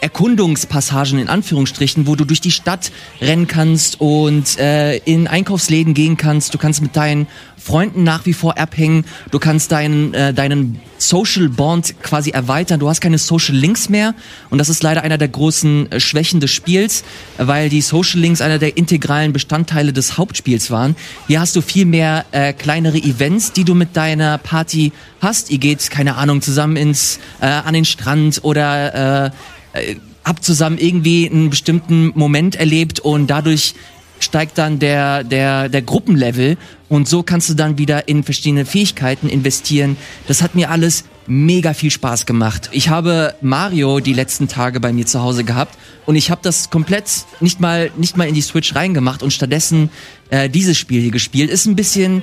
[0.00, 6.16] Erkundungspassagen in Anführungsstrichen, wo du durch die Stadt rennen kannst und äh, in Einkaufsläden gehen
[6.16, 6.54] kannst.
[6.54, 7.26] Du kannst mit deinen
[7.60, 9.04] Freunden nach wie vor abhängen.
[9.30, 12.80] Du kannst deinen, äh, deinen Social Bond quasi erweitern.
[12.80, 14.14] Du hast keine Social Links mehr.
[14.48, 17.04] Und das ist leider einer der großen äh, Schwächen des Spiels,
[17.36, 20.96] weil die Social Links einer der integralen Bestandteile des Hauptspiels waren.
[21.26, 25.50] Hier hast du viel mehr äh, kleinere Events, die du mit deiner Party hast.
[25.50, 29.30] Ihr geht, keine Ahnung, zusammen ins äh, an den Strand oder äh,
[29.72, 33.74] äh, habt zusammen irgendwie einen bestimmten Moment erlebt und dadurch
[34.20, 39.28] steigt dann der, der, der Gruppenlevel und so kannst du dann wieder in verschiedene Fähigkeiten
[39.28, 39.96] investieren.
[40.28, 42.68] Das hat mir alles mega viel Spaß gemacht.
[42.72, 46.70] Ich habe Mario die letzten Tage bei mir zu Hause gehabt und ich habe das
[46.70, 49.90] komplett nicht mal nicht mal in die Switch reingemacht und stattdessen
[50.28, 51.50] äh, dieses Spiel hier gespielt.
[51.50, 52.22] Ist ein bisschen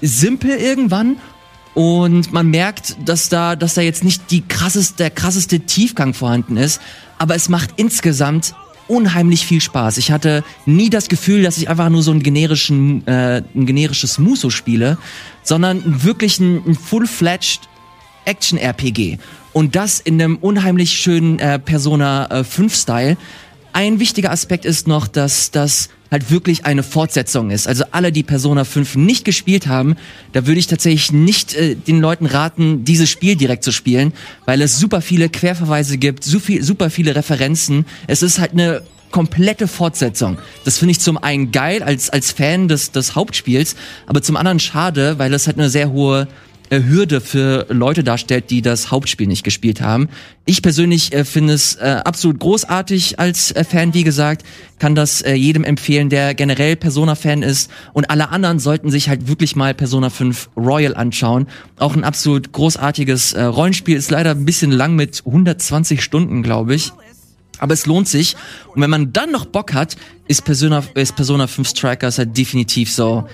[0.00, 1.16] simpel irgendwann
[1.74, 6.56] und man merkt, dass da, dass da jetzt nicht die krasseste, der krasseste Tiefgang vorhanden
[6.56, 6.80] ist,
[7.18, 8.54] aber es macht insgesamt
[8.86, 9.98] unheimlich viel Spaß.
[9.98, 14.18] Ich hatte nie das Gefühl, dass ich einfach nur so ein generischen, äh, ein generisches
[14.18, 14.98] Muso spiele,
[15.42, 17.60] sondern wirklich ein, ein full-fledged
[18.24, 19.18] Action-RPG.
[19.52, 23.16] Und das in einem unheimlich schönen äh, Persona äh, 5-Style.
[23.72, 27.66] Ein wichtiger Aspekt ist noch, dass das halt wirklich eine Fortsetzung ist.
[27.66, 29.96] Also alle, die Persona 5 nicht gespielt haben,
[30.32, 34.12] da würde ich tatsächlich nicht äh, den Leuten raten, dieses Spiel direkt zu spielen,
[34.46, 37.84] weil es super viele Querverweise gibt, so viel, super viele Referenzen.
[38.06, 40.38] Es ist halt eine komplette Fortsetzung.
[40.64, 43.74] Das finde ich zum einen geil als, als Fan des, des Hauptspiels,
[44.06, 46.28] aber zum anderen schade, weil es halt eine sehr hohe
[46.70, 50.08] Hürde für Leute darstellt, die das Hauptspiel nicht gespielt haben.
[50.46, 54.44] Ich persönlich äh, finde es äh, absolut großartig als äh, Fan, wie gesagt,
[54.78, 59.28] kann das äh, jedem empfehlen, der generell Persona-Fan ist und alle anderen sollten sich halt
[59.28, 61.46] wirklich mal Persona 5 Royal anschauen.
[61.78, 66.74] Auch ein absolut großartiges äh, Rollenspiel, ist leider ein bisschen lang mit 120 Stunden, glaube
[66.74, 66.92] ich.
[67.58, 68.36] Aber es lohnt sich.
[68.74, 69.96] Und wenn man dann noch Bock hat,
[70.26, 73.26] ist Persona, ist Persona 5 Strikers halt definitiv so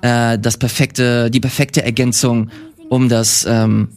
[0.00, 2.50] äh, das perfekte, die perfekte Ergänzung
[2.88, 3.88] um das, ähm,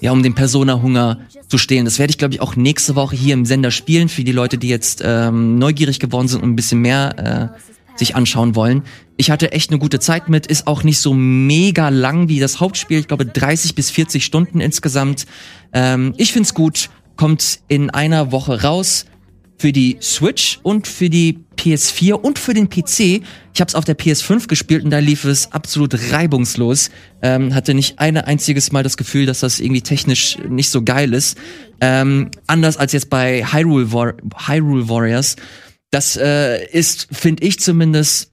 [0.00, 1.84] ja, um den Persona-Hunger zu stehlen.
[1.84, 4.58] Das werde ich, glaube ich, auch nächste Woche hier im Sender spielen für die Leute,
[4.58, 8.82] die jetzt ähm, neugierig geworden sind und ein bisschen mehr äh, sich anschauen wollen.
[9.16, 12.60] Ich hatte echt eine gute Zeit mit, ist auch nicht so mega lang wie das
[12.60, 13.00] Hauptspiel.
[13.00, 15.26] Ich glaube 30 bis 40 Stunden insgesamt.
[15.72, 19.06] Ähm, ich find's gut, kommt in einer Woche raus
[19.58, 23.00] für die Switch und für die PS4 und für den PC.
[23.52, 26.90] Ich habe es auf der PS5 gespielt und da lief es absolut reibungslos.
[27.22, 31.12] Ähm, hatte nicht ein einziges Mal das Gefühl, dass das irgendwie technisch nicht so geil
[31.12, 31.36] ist.
[31.80, 34.14] Ähm, anders als jetzt bei Hyrule, War
[34.46, 35.34] Hyrule Warriors.
[35.90, 38.32] Das äh, ist, finde ich zumindest,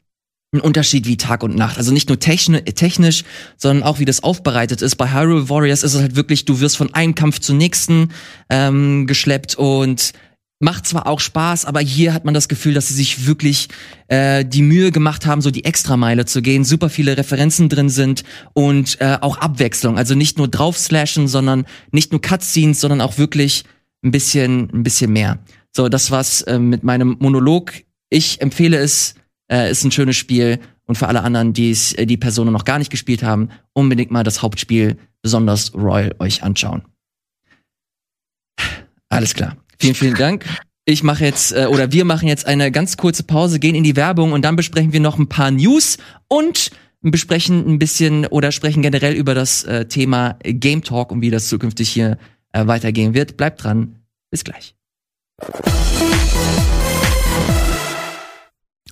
[0.54, 1.78] ein Unterschied wie Tag und Nacht.
[1.78, 3.24] Also nicht nur technisch,
[3.58, 4.96] sondern auch wie das aufbereitet ist.
[4.96, 8.10] Bei Hyrule Warriors ist es halt wirklich, du wirst von einem Kampf zum nächsten
[8.50, 10.14] ähm, geschleppt und
[10.66, 13.70] macht zwar auch Spaß, aber hier hat man das Gefühl, dass sie sich wirklich
[14.08, 18.24] äh, die Mühe gemacht haben, so die Extrameile zu gehen, super viele Referenzen drin sind
[18.54, 19.98] und äh, auch Abwechslung.
[20.00, 23.64] Also nicht nur draufslashen, sondern nicht nur Cutscenes, sondern auch wirklich
[24.04, 25.38] ein bisschen, ein bisschen mehr.
[25.72, 27.72] So, das war's äh, mit meinem Monolog.
[28.10, 29.14] Ich empfehle es,
[29.52, 32.66] äh, ist ein schönes Spiel und für alle anderen, die es, äh, die Personen noch
[32.66, 36.82] gar nicht gespielt haben, unbedingt mal das Hauptspiel, besonders Royal, euch anschauen.
[39.10, 39.58] Alles klar.
[39.80, 40.46] Vielen, vielen Dank.
[40.86, 43.96] Ich mache jetzt, äh, oder wir machen jetzt eine ganz kurze Pause, gehen in die
[43.96, 48.82] Werbung und dann besprechen wir noch ein paar News und besprechen ein bisschen oder sprechen
[48.82, 52.18] generell über das äh, Thema Game Talk und wie das zukünftig hier
[52.52, 53.38] äh, weitergehen wird.
[53.38, 54.00] Bleibt dran.
[54.32, 54.76] Bis gleich.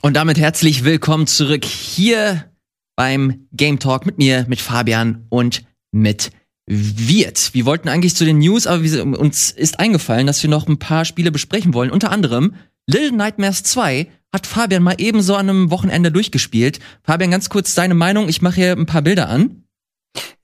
[0.01, 2.45] Und damit herzlich willkommen zurück hier
[2.95, 6.31] beim Game Talk mit mir, mit Fabian und mit
[6.65, 7.53] wird.
[7.53, 10.79] Wir wollten eigentlich zu den News, aber wir, uns ist eingefallen, dass wir noch ein
[10.79, 11.91] paar Spiele besprechen wollen.
[11.91, 12.55] Unter anderem
[12.87, 16.79] Little Nightmares 2 hat Fabian mal ebenso an einem Wochenende durchgespielt.
[17.03, 18.29] Fabian, ganz kurz deine Meinung.
[18.29, 19.63] Ich mache hier ein paar Bilder an.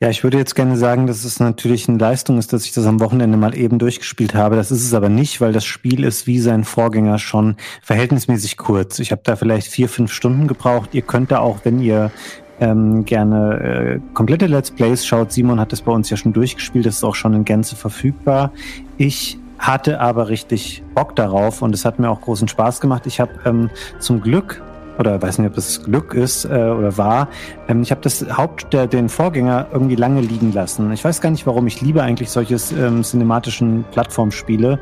[0.02, 2.86] Ja, ich würde jetzt gerne sagen, dass es natürlich eine Leistung ist, dass ich das
[2.86, 4.56] am Wochenende mal eben durchgespielt habe.
[4.56, 9.00] Das ist es aber nicht, weil das Spiel ist wie sein Vorgänger schon verhältnismäßig kurz.
[9.00, 10.92] Ich habe da vielleicht vier, fünf Stunden gebraucht.
[10.94, 12.12] Ihr könnt da auch, wenn ihr
[12.60, 16.86] ähm, gerne äh, komplette Let's Plays schaut, Simon hat das bei uns ja schon durchgespielt,
[16.86, 18.52] das ist auch schon in Gänze verfügbar.
[18.98, 23.06] Ich hatte aber richtig Bock darauf und es hat mir auch großen Spaß gemacht.
[23.06, 23.70] Ich habe ähm,
[24.00, 24.62] zum Glück
[25.00, 27.30] oder weiß nicht, ob das Glück ist äh, oder war.
[27.68, 30.92] Ähm, ich habe das Haupt der, den Vorgänger irgendwie lange liegen lassen.
[30.92, 31.68] Ich weiß gar nicht, warum.
[31.68, 34.80] Ich liebe eigentlich solches ähm, cinematischen Plattformspiele,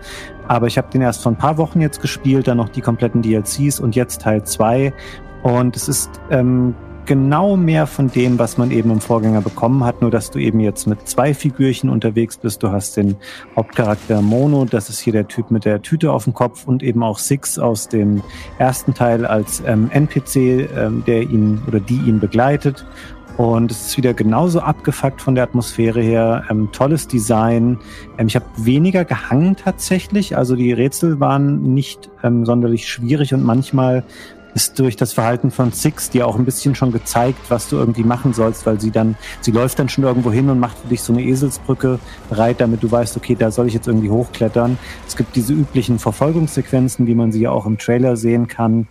[0.47, 3.21] aber ich habe den erst vor ein paar Wochen jetzt gespielt, dann noch die kompletten
[3.21, 4.91] DLCs und jetzt Teil 2.
[5.43, 6.73] Und es ist ähm,
[7.07, 10.59] genau mehr von dem, was man eben im Vorgänger bekommen hat, nur dass du eben
[10.59, 12.61] jetzt mit zwei Figürchen unterwegs bist.
[12.61, 13.15] Du hast den
[13.55, 17.01] Hauptcharakter Mono, das ist hier der Typ mit der Tüte auf dem Kopf und eben
[17.01, 18.21] auch Six aus dem
[18.59, 20.35] ersten Teil als ähm, NPC,
[20.75, 22.85] ähm, der ihn oder die ihn begleitet.
[23.37, 26.43] Und es ist wieder genauso abgefuckt von der Atmosphäre her.
[26.49, 27.77] Ähm, tolles Design.
[28.17, 30.35] Ähm, ich habe weniger gehangen tatsächlich.
[30.35, 34.03] Also die Rätsel waren nicht ähm, sonderlich schwierig und manchmal
[34.57, 38.03] ist durch das Verhalten von Six dir auch ein bisschen schon gezeigt, was du irgendwie
[38.03, 41.03] machen sollst, weil sie dann, sie läuft dann schon irgendwo hin und macht für dich
[41.03, 44.79] so eine Eselsbrücke bereit, damit du weißt, okay, da soll ich jetzt irgendwie hochklettern.
[45.07, 48.87] Es gibt diese üblichen Verfolgungssequenzen, wie man sie ja auch im Trailer sehen kann.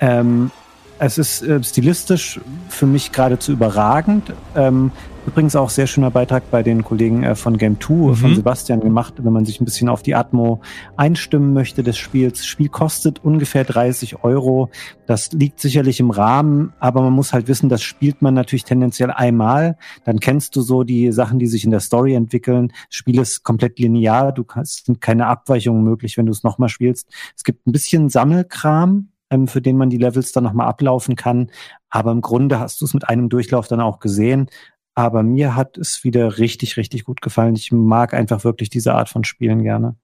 [0.00, 0.50] Ähm,
[0.98, 4.32] es ist äh, stilistisch für mich geradezu überragend.
[4.54, 4.92] Ähm,
[5.26, 8.14] Übrigens auch sehr schöner Beitrag bei den Kollegen äh, von Game 2 mhm.
[8.14, 10.60] von Sebastian gemacht, wenn man sich ein bisschen auf die Atmo
[10.96, 12.38] einstimmen möchte des Spiels.
[12.40, 14.70] Das Spiel kostet ungefähr 30 Euro.
[15.06, 19.10] Das liegt sicherlich im Rahmen, aber man muss halt wissen, das spielt man natürlich tendenziell
[19.10, 19.78] einmal.
[20.04, 22.68] Dann kennst du so die Sachen, die sich in der Story entwickeln.
[22.68, 24.32] Das Spiel ist komplett linear.
[24.32, 27.08] Du kannst sind keine Abweichungen möglich, wenn du es nochmal spielst.
[27.34, 31.50] Es gibt ein bisschen Sammelkram, ähm, für den man die Levels dann nochmal ablaufen kann.
[31.90, 34.48] Aber im Grunde hast du es mit einem Durchlauf dann auch gesehen.
[34.94, 37.56] Aber mir hat es wieder richtig, richtig gut gefallen.
[37.56, 39.96] Ich mag einfach wirklich diese Art von Spielen gerne.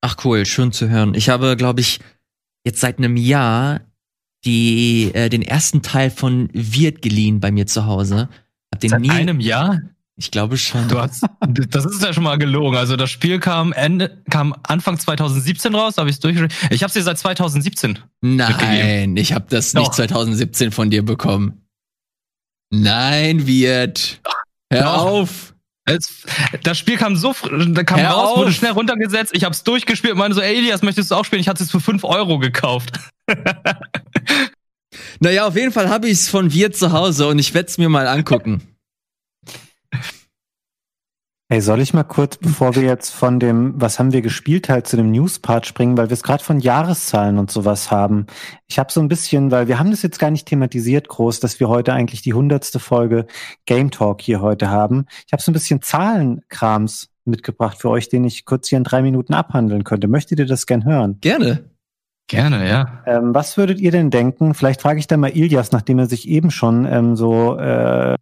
[0.00, 1.14] Ach cool, schön zu hören.
[1.14, 2.00] Ich habe, glaube ich,
[2.64, 3.82] jetzt seit einem Jahr
[4.44, 8.30] die, äh, den ersten Teil von Wirt geliehen bei mir zu Hause.
[8.72, 9.80] Hab den seit nie, einem Jahr?
[10.20, 10.86] Ich glaube schon.
[10.88, 11.24] Du hast,
[11.70, 12.76] das ist ja schon mal gelogen.
[12.76, 16.54] Also das Spiel kam Ende, kam Anfang 2017 raus, habe ich es durchgeschrieben.
[16.68, 17.98] Ich habe sie seit 2017.
[18.20, 19.80] Nein, ich habe das Doch.
[19.80, 21.62] nicht 2017 von dir bekommen.
[22.68, 24.20] Nein, wird.
[24.70, 25.06] Hör Doch.
[25.06, 25.54] auf.
[25.86, 26.26] Es,
[26.64, 27.34] das Spiel kam so,
[27.70, 28.36] da kam Hör raus, auf.
[28.40, 29.34] wurde schnell runtergesetzt.
[29.34, 31.40] Ich hab's durchgespielt und meine so, ey, Elias, möchtest du auch spielen?
[31.40, 32.92] Ich hatte es für 5 Euro gekauft.
[35.20, 37.78] naja, auf jeden Fall habe ich es von wir zu Hause und ich werde es
[37.78, 38.60] mir mal angucken.
[41.52, 44.86] Hey, soll ich mal kurz, bevor wir jetzt von dem, was haben wir gespielt, halt
[44.86, 48.26] zu dem News-Part springen, weil wir es gerade von Jahreszahlen und sowas haben.
[48.68, 51.58] Ich habe so ein bisschen, weil wir haben das jetzt gar nicht thematisiert groß, dass
[51.58, 53.26] wir heute eigentlich die hundertste Folge
[53.66, 55.06] Game Talk hier heute haben.
[55.26, 59.02] Ich habe so ein bisschen Zahlenkrams mitgebracht für euch, den ich kurz hier in drei
[59.02, 60.06] Minuten abhandeln könnte.
[60.06, 61.18] Möchtet ihr das gern hören?
[61.20, 61.64] Gerne.
[62.28, 63.02] Gerne, ja.
[63.06, 64.54] Ähm, was würdet ihr denn denken?
[64.54, 68.14] Vielleicht frage ich da mal Ilias, nachdem er sich eben schon ähm, so äh,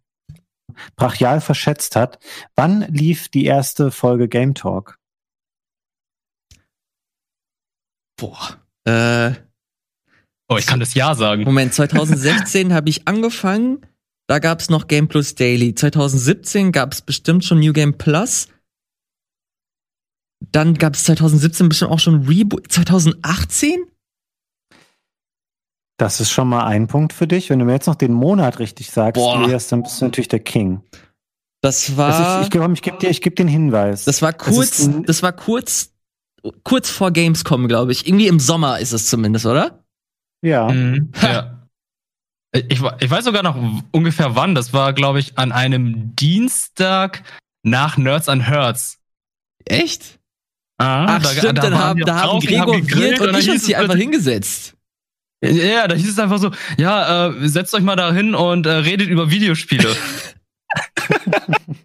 [0.95, 2.19] brachial verschätzt hat.
[2.55, 4.97] Wann lief die erste Folge Game Talk?
[8.17, 8.59] Boah.
[8.85, 9.33] Äh,
[10.49, 11.43] oh, ich kann das Ja sagen.
[11.43, 13.85] Moment, 2016 habe ich angefangen.
[14.27, 15.73] Da gab es noch Game Plus Daily.
[15.73, 18.47] 2017 gab es bestimmt schon New Game Plus.
[20.51, 22.71] Dann gab es 2017 bestimmt auch schon Reboot.
[22.71, 23.85] 2018?
[25.99, 27.49] Das ist schon mal ein Punkt für dich.
[27.49, 30.39] Wenn du mir jetzt noch den Monat richtig sagst, Elias, dann bist du natürlich der
[30.39, 30.81] King.
[31.61, 32.07] Das war.
[32.07, 34.05] Das ist, ich glaube, ich gebe dir, ich gebe den Hinweis.
[34.05, 35.91] Das war kurz, das, das, war kurz,
[36.63, 38.07] kurz vor Gamescom, glaube ich.
[38.07, 39.83] Irgendwie im Sommer ist es zumindest, oder?
[40.41, 40.69] Ja.
[40.69, 41.67] Mhm, ja.
[42.53, 43.57] Ich, ich weiß sogar noch
[43.91, 44.55] ungefähr wann.
[44.55, 47.23] Das war, glaube ich, an einem Dienstag
[47.61, 48.99] nach Nerds and Herds.
[49.65, 50.17] Echt?
[50.77, 53.65] Ah, Ach, da, stimmt, da dann haben, da haben Gregor haben und, und ich uns
[53.65, 54.77] hier einfach hingesetzt.
[55.41, 58.71] Ja, da hieß es einfach so, ja, äh, setzt euch mal da hin und äh,
[58.71, 59.89] redet über Videospiele.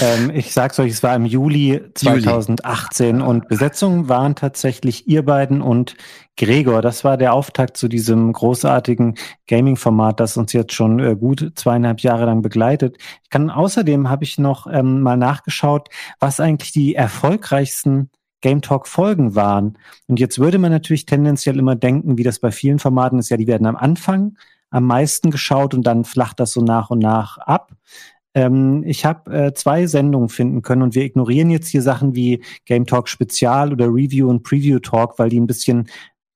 [0.00, 3.28] ähm, ich sag's euch, es war im Juli 2018 Juli.
[3.28, 5.96] und Besetzungen waren tatsächlich ihr beiden und
[6.36, 6.80] Gregor.
[6.80, 12.00] Das war der Auftakt zu diesem großartigen Gaming-Format, das uns jetzt schon äh, gut zweieinhalb
[12.00, 12.96] Jahre lang begleitet.
[13.22, 18.86] Ich kann außerdem habe ich noch ähm, mal nachgeschaut, was eigentlich die erfolgreichsten Game Talk
[18.86, 19.78] Folgen waren.
[20.06, 23.36] Und jetzt würde man natürlich tendenziell immer denken, wie das bei vielen Formaten ist, ja,
[23.36, 24.36] die werden am Anfang
[24.70, 27.72] am meisten geschaut und dann flacht das so nach und nach ab.
[28.34, 32.44] Ähm, ich habe äh, zwei Sendungen finden können und wir ignorieren jetzt hier Sachen wie
[32.64, 35.88] Game Talk Spezial oder Review und Preview Talk, weil die ein bisschen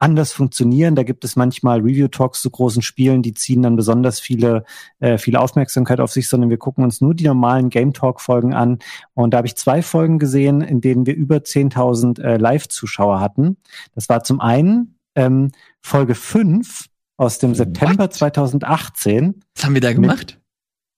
[0.05, 0.95] anders funktionieren.
[0.95, 4.65] Da gibt es manchmal Review-Talks zu großen Spielen, die ziehen dann besonders viele,
[5.01, 8.81] äh, viele Aufmerksamkeit auf sich, sondern wir gucken uns nur die normalen Game Talk-Folgen an.
[9.15, 13.57] Und da habe ich zwei Folgen gesehen, in denen wir über 10.000 äh, Live-Zuschauer hatten.
[13.95, 16.87] Das war zum einen ähm, Folge 5
[17.17, 19.41] aus dem September 2018.
[19.55, 20.39] Was haben wir da gemacht?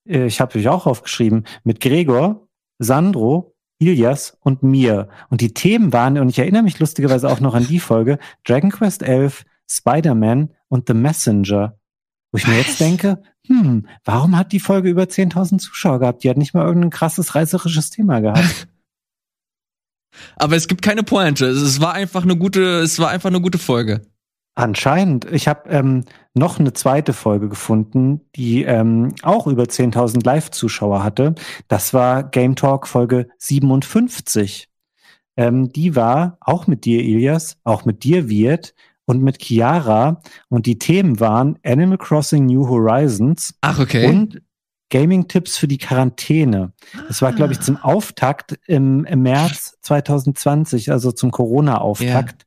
[0.05, 2.49] Mit, äh, ich habe euch auch aufgeschrieben, mit Gregor,
[2.81, 5.09] Sandro, Ilias und mir.
[5.29, 8.71] Und die Themen waren, und ich erinnere mich lustigerweise auch noch an die Folge, Dragon
[8.71, 11.79] Quest 11, Spider-Man und The Messenger.
[12.33, 16.25] Wo ich mir jetzt denke, hm, warum hat die Folge über 10.000 Zuschauer gehabt?
[16.25, 18.69] Die hat nicht mal irgendein krasses reißerisches Thema gehabt.
[20.37, 21.47] Aber es gibt keine Pointe.
[21.47, 24.03] Es war einfach eine gute, es war einfach eine gute Folge.
[24.57, 25.31] Anscheinend.
[25.31, 31.35] Ich habe ähm, noch eine zweite Folge gefunden, die ähm, auch über 10.000 Live-Zuschauer hatte.
[31.69, 34.71] Das war Game Talk Folge 57.
[35.37, 40.23] Ähm, die war auch mit dir, Ilias, auch mit dir, Wirt, und mit Chiara.
[40.49, 43.55] Und die Themen waren Animal Crossing New Horizons.
[43.61, 44.09] Ach, okay.
[44.09, 44.40] Und
[44.90, 46.73] Gaming-Tipps für die Quarantäne.
[47.09, 52.46] Das war, glaube ich, zum Auftakt im, im März 2020, also zum Corona-Auftakt.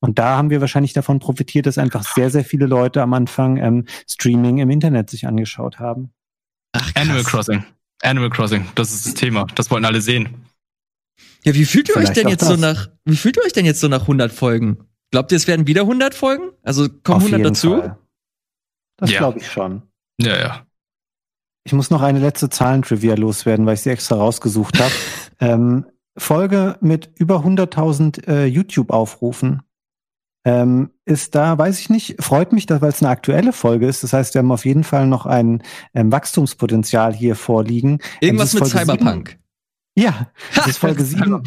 [0.00, 3.58] Und da haben wir wahrscheinlich davon profitiert, dass einfach sehr, sehr viele Leute am Anfang
[3.58, 6.12] ähm, Streaming im Internet sich angeschaut haben.
[6.72, 7.64] Ach, Animal Crossing.
[8.02, 9.46] Animal Crossing, das ist das Thema.
[9.54, 10.46] Das wollten alle sehen.
[11.44, 12.48] Ja, wie fühlt ihr Vielleicht euch denn jetzt das.
[12.48, 14.78] so nach, wie fühlt ihr euch denn jetzt so nach 100 Folgen?
[15.10, 16.50] Glaubt ihr, es werden wieder 100 Folgen?
[16.62, 17.78] Also kommen Auf 100 dazu?
[17.78, 17.98] Fall.
[18.96, 19.18] Das ja.
[19.18, 19.82] glaube ich schon.
[20.20, 20.66] Ja, ja.
[21.64, 24.92] Ich muss noch eine letzte Zahlentrivia loswerden, weil ich sie extra rausgesucht habe.
[25.40, 25.86] ähm,
[26.16, 29.62] Folge mit über 100.000 äh, YouTube-Aufrufen
[30.44, 34.02] ähm, ist da, weiß ich nicht, freut mich, weil es eine aktuelle Folge ist.
[34.02, 35.62] Das heißt, wir haben auf jeden Fall noch ein
[35.94, 37.98] ähm, Wachstumspotenzial hier vorliegen.
[38.20, 39.38] Irgendwas mit Cyberpunk.
[39.96, 41.42] 7, ja, das ist Folge, 7,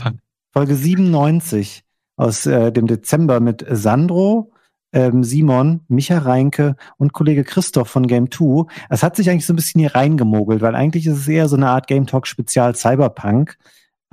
[0.51, 1.83] Folge 97
[2.15, 4.51] aus äh, dem Dezember mit Sandro,
[4.91, 8.71] ähm, Simon, Micha Reinke und Kollege Christoph von Game 2.
[8.89, 11.55] Es hat sich eigentlich so ein bisschen hier reingemogelt, weil eigentlich ist es eher so
[11.55, 13.57] eine Art Game Talk Spezial Cyberpunk.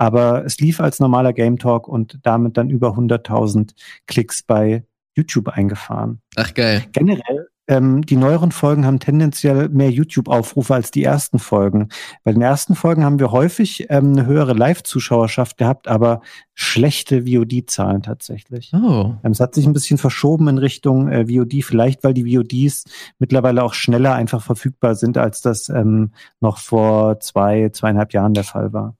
[0.01, 3.75] Aber es lief als normaler Game Talk und damit dann über 100.000
[4.07, 4.83] Klicks bei
[5.15, 6.21] YouTube eingefahren.
[6.35, 6.85] Ach geil.
[6.91, 11.89] Generell, ähm, die neueren Folgen haben tendenziell mehr YouTube-Aufrufe als die ersten Folgen.
[12.23, 16.21] Bei den ersten Folgen haben wir häufig ähm, eine höhere Live-Zuschauerschaft gehabt, aber
[16.55, 18.71] schlechte VOD-Zahlen tatsächlich.
[18.73, 19.13] Oh.
[19.23, 22.85] Ähm, es hat sich ein bisschen verschoben in Richtung äh, VOD, vielleicht weil die VODs
[23.19, 28.45] mittlerweile auch schneller einfach verfügbar sind, als das ähm, noch vor zwei, zweieinhalb Jahren der
[28.45, 28.95] Fall war.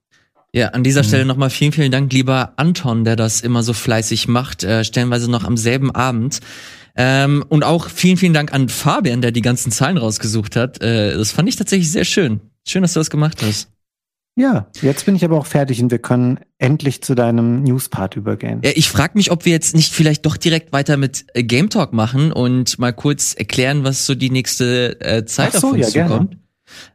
[0.53, 1.07] Ja, an dieser mhm.
[1.07, 5.31] Stelle nochmal vielen, vielen Dank, lieber Anton, der das immer so fleißig macht, äh, stellenweise
[5.31, 6.39] noch am selben Abend.
[6.95, 10.81] Ähm, und auch vielen, vielen Dank an Fabian, der die ganzen Zahlen rausgesucht hat.
[10.81, 12.41] Äh, das fand ich tatsächlich sehr schön.
[12.67, 13.69] Schön, dass du das gemacht hast.
[14.35, 18.61] Ja, jetzt bin ich aber auch fertig und wir können endlich zu deinem News-Part übergehen.
[18.63, 21.69] Ja, ich frage mich, ob wir jetzt nicht vielleicht doch direkt weiter mit äh, Game
[21.69, 25.93] Talk machen und mal kurz erklären, was so die nächste äh, Zeit so, auf uns
[25.93, 26.31] ja, zukommt.
[26.31, 26.41] Gerne.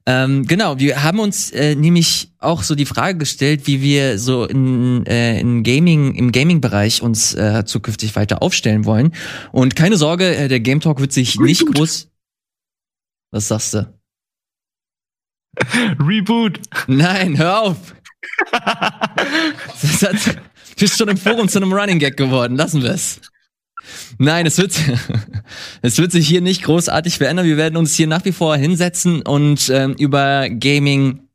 [0.07, 4.45] Ähm, genau, wir haben uns äh, nämlich auch so die Frage gestellt, wie wir so
[4.45, 9.13] in, äh, in Gaming, im Gaming-Bereich uns äh, zukünftig weiter aufstellen wollen.
[9.53, 11.47] Und keine Sorge, äh, der Game Talk wird sich Reboot.
[11.47, 12.09] nicht groß.
[13.33, 13.95] Was sagst du?
[15.99, 16.61] Reboot.
[16.87, 17.95] Nein, hör auf.
[18.53, 20.39] das hat,
[20.79, 22.57] bist schon im Forum zu einem Running Gag geworden.
[22.57, 23.21] Lassen wir es.
[24.19, 24.75] Nein, es wird,
[25.83, 27.47] es wird sich hier nicht großartig verändern.
[27.47, 31.27] Wir werden uns hier nach wie vor hinsetzen und ähm, über Gaming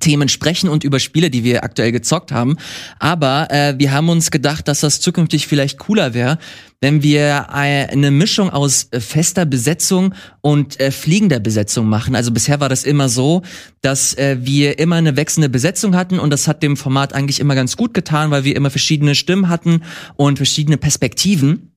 [0.00, 2.56] Themen sprechen und über Spiele, die wir aktuell gezockt haben.
[2.98, 6.38] Aber äh, wir haben uns gedacht, dass das zukünftig vielleicht cooler wäre,
[6.80, 12.16] wenn wir äh, eine Mischung aus fester Besetzung und äh, fliegender Besetzung machen.
[12.16, 13.42] Also bisher war das immer so,
[13.80, 17.54] dass äh, wir immer eine wechselnde Besetzung hatten und das hat dem Format eigentlich immer
[17.54, 19.82] ganz gut getan, weil wir immer verschiedene Stimmen hatten
[20.16, 21.75] und verschiedene Perspektiven.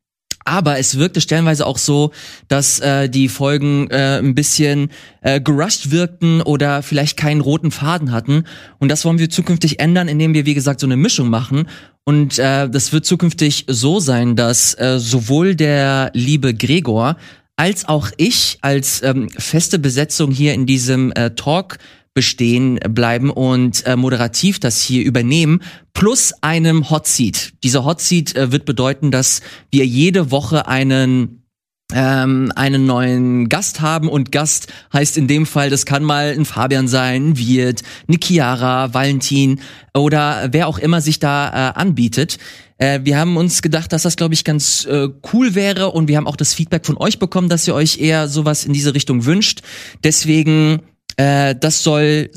[0.49, 2.12] Aber es wirkte stellenweise auch so,
[2.47, 4.89] dass äh, die Folgen äh, ein bisschen
[5.21, 8.45] äh, gerusht wirkten oder vielleicht keinen roten Faden hatten.
[8.79, 11.67] Und das wollen wir zukünftig ändern, indem wir, wie gesagt, so eine Mischung machen.
[12.03, 17.17] Und äh, das wird zukünftig so sein, dass äh, sowohl der liebe Gregor
[17.55, 21.77] als auch ich als ähm, feste Besetzung hier in diesem äh, Talk
[22.19, 25.62] bestehen bleiben und äh, moderativ das hier übernehmen,
[25.93, 27.53] plus einem Hot Seat.
[27.63, 29.39] Dieser Hot Seat äh, wird bedeuten, dass
[29.71, 31.45] wir jede Woche einen
[31.93, 36.43] ähm, einen neuen Gast haben und Gast heißt in dem Fall, das kann mal ein
[36.43, 39.62] Fabian sein, ein Wirt, eine Chiara, Valentin
[39.95, 42.38] oder wer auch immer sich da äh, anbietet.
[42.79, 46.17] Äh, wir haben uns gedacht, dass das, glaube ich, ganz äh, cool wäre und wir
[46.17, 49.23] haben auch das Feedback von euch bekommen, dass ihr euch eher sowas in diese Richtung
[49.23, 49.62] wünscht.
[50.03, 50.82] Deswegen
[51.19, 52.29] Äh, das soll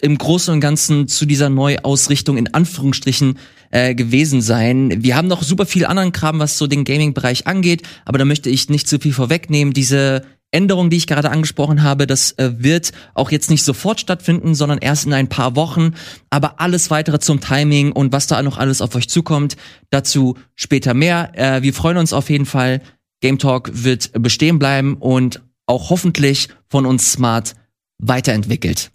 [0.00, 3.38] im Großen und Ganzen zu dieser Neuausrichtung in Anführungsstrichen
[3.70, 5.02] äh, gewesen sein.
[5.04, 8.48] Wir haben noch super viel anderen Kram, was so den Gaming-Bereich angeht, aber da möchte
[8.48, 9.74] ich nicht zu viel vorwegnehmen.
[9.74, 14.54] Diese Änderung, die ich gerade angesprochen habe, das äh, wird auch jetzt nicht sofort stattfinden,
[14.54, 15.92] sondern erst in ein paar Wochen.
[16.30, 19.58] Aber alles weitere zum Timing und was da noch alles auf euch zukommt,
[19.90, 21.32] dazu später mehr.
[21.34, 22.80] Äh, wir freuen uns auf jeden Fall.
[23.20, 27.56] Game Talk wird bestehen bleiben und auch hoffentlich von uns smart
[28.02, 28.90] weiterentwickelt.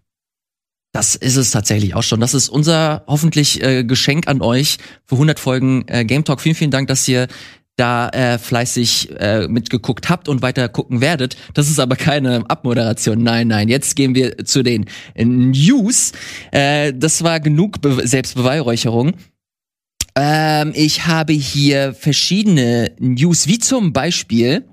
[0.93, 2.20] Das ist es tatsächlich auch schon.
[2.20, 6.41] Das ist unser hoffentlich äh, Geschenk an euch für 100 Folgen äh, Game Talk.
[6.41, 7.28] Vielen, vielen Dank, dass ihr
[7.76, 11.38] da äh, fleißig äh, mitgeguckt habt und weiter gucken werdet.
[11.53, 13.22] Das ist aber keine Abmoderation.
[13.22, 13.70] Nein, nein.
[13.70, 14.86] Jetzt gehen wir zu den
[15.16, 16.12] News.
[16.51, 19.14] Äh, das war genug Be Selbstbeweihräucherung.
[20.16, 24.66] Ähm, ich habe hier verschiedene News, wie zum Beispiel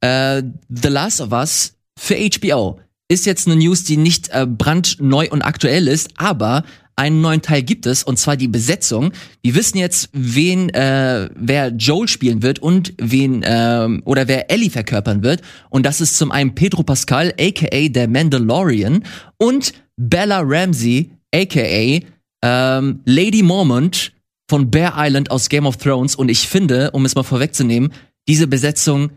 [0.00, 2.78] äh, The Last of Us für HBO.
[3.10, 6.62] Ist jetzt eine News, die nicht äh, brandneu und aktuell ist, aber
[6.94, 9.12] einen neuen Teil gibt es, und zwar die Besetzung.
[9.42, 14.70] Wir wissen jetzt, wen, äh, wer Joel spielen wird und wen, äh, oder wer Ellie
[14.70, 15.42] verkörpern wird.
[15.70, 19.02] Und das ist zum einen Pedro Pascal, aka der Mandalorian,
[19.38, 22.06] und Bella Ramsey, aka
[22.42, 24.12] ähm, Lady Mormont
[24.48, 26.14] von Bear Island aus Game of Thrones.
[26.14, 27.92] Und ich finde, um es mal vorwegzunehmen,
[28.28, 29.10] diese Besetzung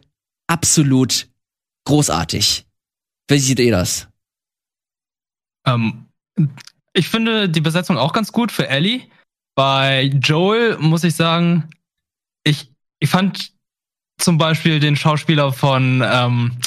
[0.48, 1.28] absolut
[1.86, 2.66] großartig.
[3.28, 4.08] Wie seht ihr das?
[5.66, 6.06] Ähm,
[6.94, 9.02] ich finde die Besetzung auch ganz gut für Ellie.
[9.56, 11.70] Bei Joel muss ich sagen,
[12.44, 13.54] ich, ich fand
[14.20, 16.58] zum Beispiel den Schauspieler von ähm,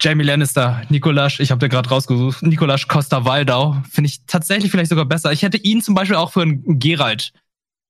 [0.00, 5.04] Jamie Lannister, Nikolasch, ich habe den gerade rausgesucht, Nikolasch Costa-Waldau, finde ich tatsächlich vielleicht sogar
[5.04, 5.32] besser.
[5.32, 7.32] Ich hätte ihn zum Beispiel auch für einen Geralt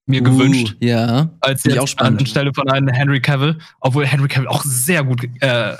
[0.05, 0.75] mir uh, gewünscht.
[0.79, 1.29] Ja.
[1.41, 2.21] Als jetzt auch spannend.
[2.21, 5.75] anstelle von einem Henry Cavill, obwohl Henry Cavill auch sehr gut äh,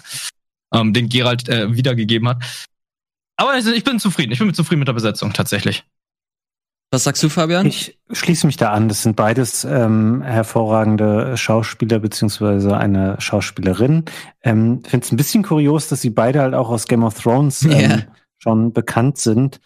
[0.73, 2.67] ähm, den Geralt äh, wiedergegeben hat.
[3.37, 4.31] Aber also, ich bin zufrieden.
[4.31, 5.83] Ich bin zufrieden mit der Besetzung tatsächlich.
[6.89, 7.65] Was sagst du, Fabian?
[7.65, 8.87] Ich schließe mich da an.
[8.87, 14.05] Das sind beides ähm, hervorragende Schauspieler beziehungsweise eine Schauspielerin.
[14.41, 17.63] Ähm, Finde es ein bisschen kurios, dass sie beide halt auch aus Game of Thrones
[17.63, 18.03] ähm, yeah.
[18.37, 19.59] schon bekannt sind.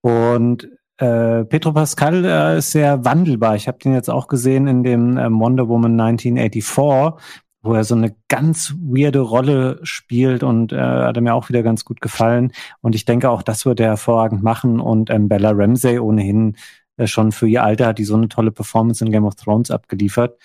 [0.00, 3.54] Und äh, Petro Pascal äh, ist sehr wandelbar.
[3.54, 7.20] Ich habe den jetzt auch gesehen in dem ähm, Wonder Woman 1984,
[7.62, 11.84] wo er so eine ganz weirde Rolle spielt und äh, hat mir auch wieder ganz
[11.84, 12.52] gut gefallen.
[12.80, 14.80] Und ich denke auch, das wird er hervorragend machen.
[14.80, 16.56] Und ähm, Bella Ramsey ohnehin
[16.96, 19.70] äh, schon für ihr Alter hat die so eine tolle Performance in Game of Thrones
[19.70, 20.38] abgeliefert.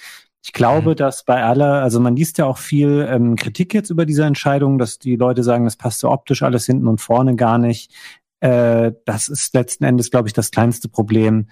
[0.43, 0.95] Ich glaube, mhm.
[0.95, 4.77] dass bei aller, also man liest ja auch viel ähm, Kritik jetzt über diese Entscheidung,
[4.77, 7.91] dass die Leute sagen, das passt so optisch alles hinten und vorne gar nicht.
[8.39, 11.47] Äh, das ist letzten Endes, glaube ich, das kleinste Problem.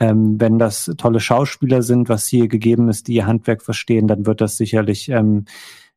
[0.00, 4.26] Ähm, wenn das tolle Schauspieler sind, was hier gegeben ist, die ihr Handwerk verstehen, dann
[4.26, 5.44] wird das sicherlich ähm,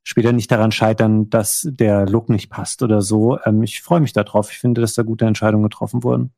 [0.03, 3.39] später nicht daran scheitern, dass der Look nicht passt oder so.
[3.45, 4.51] Ähm, ich freue mich darauf.
[4.51, 6.31] Ich finde, dass da gute Entscheidungen getroffen wurden.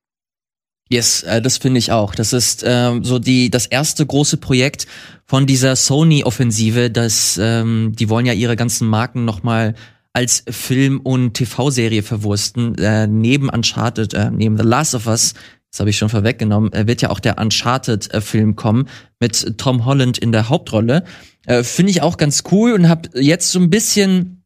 [0.89, 2.16] Yes, äh, das finde ich auch.
[2.16, 4.88] Das ist ähm, so die das erste große Projekt
[5.26, 6.89] von dieser Sony-Offensive.
[6.89, 9.76] Das ähm, die wollen ja ihre ganzen Marken noch mal
[10.14, 12.76] als Film und TV-Serie verwursten.
[12.76, 15.36] Äh, neben Uncharted, äh, neben The Last of Us
[15.72, 18.90] das habe ich schon vorweggenommen, wird ja auch der Uncharted-Film kommen
[19.20, 21.04] mit Tom Holland in der Hauptrolle.
[21.46, 24.40] Äh, Finde ich auch ganz cool und habe jetzt so ein bisschen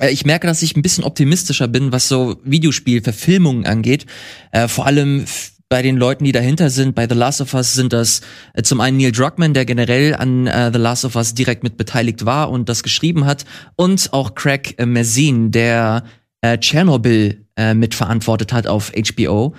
[0.00, 4.06] äh, ich merke, dass ich ein bisschen optimistischer bin, was so Videospielverfilmungen angeht.
[4.50, 5.26] Äh, vor allem
[5.68, 6.94] bei den Leuten, die dahinter sind.
[6.94, 8.20] Bei The Last of Us sind das
[8.52, 11.78] äh, zum einen Neil Druckmann, der generell an äh, The Last of Us direkt mit
[11.78, 13.46] beteiligt war und das geschrieben hat,
[13.76, 16.04] und auch Craig äh, Mazin, der
[16.42, 19.54] äh, Chernobyl äh, mitverantwortet hat auf HBO.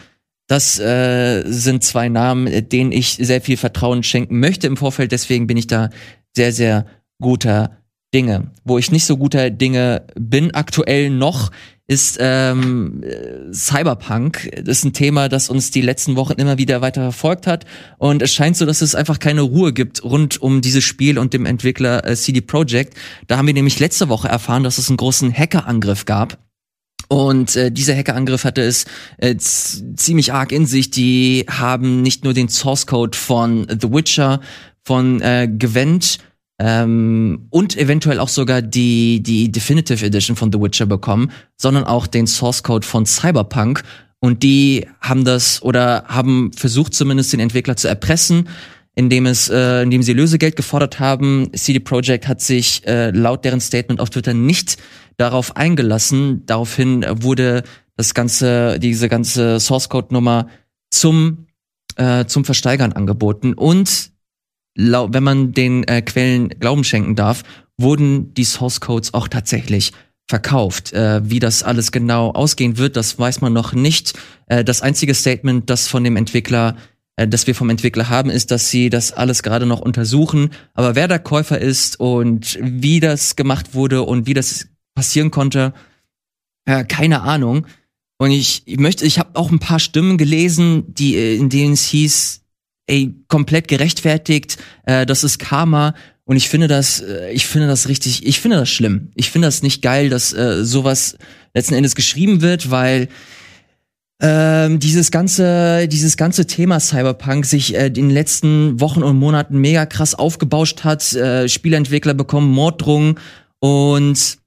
[0.47, 5.11] Das äh, sind zwei Namen, denen ich sehr viel Vertrauen schenken möchte im Vorfeld.
[5.11, 5.89] Deswegen bin ich da
[6.35, 6.85] sehr, sehr
[7.21, 7.77] guter
[8.13, 8.51] Dinge.
[8.63, 11.51] Wo ich nicht so guter Dinge bin aktuell noch,
[11.87, 13.03] ist ähm,
[13.51, 14.49] Cyberpunk.
[14.63, 17.65] Das ist ein Thema, das uns die letzten Wochen immer wieder weiter verfolgt hat.
[17.97, 21.33] Und es scheint so, dass es einfach keine Ruhe gibt rund um dieses Spiel und
[21.33, 22.95] dem Entwickler äh, CD Projekt.
[23.27, 26.37] Da haben wir nämlich letzte Woche erfahren, dass es einen großen Hackerangriff gab
[27.07, 28.85] und äh, dieser Hackerangriff hatte es
[29.17, 30.89] äh, ziemlich arg in sich.
[30.91, 34.39] Die haben nicht nur den Source Code von The Witcher,
[34.83, 36.19] von äh, Gwent
[36.59, 42.07] ähm, und eventuell auch sogar die, die Definitive Edition von The Witcher bekommen, sondern auch
[42.07, 43.83] den Source Code von Cyberpunk.
[44.19, 48.47] Und die haben das oder haben versucht zumindest den Entwickler zu erpressen,
[48.95, 51.49] indem es, äh, indem sie Lösegeld gefordert haben.
[51.53, 54.77] CD Projekt hat sich äh, laut deren Statement auf Twitter nicht
[55.17, 56.45] darauf eingelassen.
[56.45, 57.63] Daraufhin wurde
[57.95, 60.47] das ganze, diese ganze Source Code Nummer
[60.91, 61.47] zum
[61.95, 64.11] äh, zum Versteigern angeboten und
[64.75, 67.43] wenn man den äh, Quellen Glauben schenken darf,
[67.77, 69.91] wurden die Source Codes auch tatsächlich
[70.27, 70.93] verkauft.
[70.93, 74.13] Äh, wie das alles genau ausgehen wird, das weiß man noch nicht.
[74.47, 76.75] Äh, das einzige Statement, das von dem Entwickler,
[77.17, 80.51] äh, das wir vom Entwickler haben, ist, dass sie das alles gerade noch untersuchen.
[80.73, 85.73] Aber wer der Käufer ist und wie das gemacht wurde und wie das passieren konnte,
[86.65, 87.67] äh, keine Ahnung.
[88.17, 91.73] Und ich, ich möchte, ich habe auch ein paar Stimmen gelesen, die äh, in denen
[91.73, 92.41] es hieß,
[92.87, 95.95] ey, komplett gerechtfertigt, äh, das ist Karma.
[96.25, 99.11] Und ich finde das, äh, ich finde das richtig, ich finde das schlimm.
[99.15, 101.17] Ich finde das nicht geil, dass äh, sowas
[101.53, 103.09] letzten Endes geschrieben wird, weil
[104.21, 109.59] ähm, dieses ganze, dieses ganze Thema Cyberpunk sich äh, in den letzten Wochen und Monaten
[109.59, 111.13] mega krass aufgebauscht hat.
[111.13, 113.19] Äh, Spieleentwickler bekommen Morddrohungen
[113.59, 114.37] und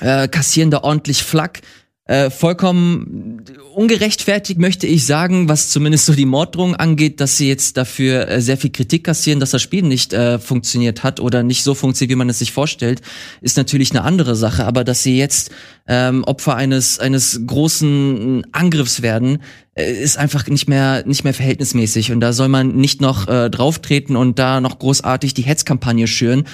[0.00, 1.62] äh, kassieren da ordentlich Flack.
[2.08, 3.42] Äh, vollkommen
[3.74, 8.40] ungerechtfertigt möchte ich sagen, was zumindest so die Morddrohung angeht, dass sie jetzt dafür äh,
[8.40, 12.12] sehr viel Kritik kassieren, dass das Spiel nicht äh, funktioniert hat oder nicht so funktioniert,
[12.12, 13.02] wie man es sich vorstellt,
[13.40, 14.66] ist natürlich eine andere Sache.
[14.66, 15.50] Aber dass sie jetzt
[15.88, 19.42] ähm, Opfer eines eines großen Angriffs werden,
[19.74, 22.12] äh, ist einfach nicht mehr nicht mehr verhältnismäßig.
[22.12, 26.44] Und da soll man nicht noch äh, drauftreten und da noch großartig die Hetzkampagne schüren,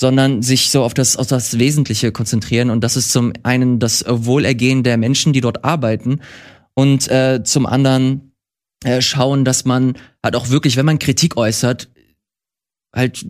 [0.00, 2.70] sondern sich so auf das, auf das Wesentliche konzentrieren.
[2.70, 6.20] Und das ist zum einen das Wohlergehen der Menschen, die dort arbeiten
[6.72, 8.32] und äh, zum anderen
[8.82, 11.90] äh, schauen, dass man halt auch wirklich, wenn man Kritik äußert,
[12.96, 13.26] halt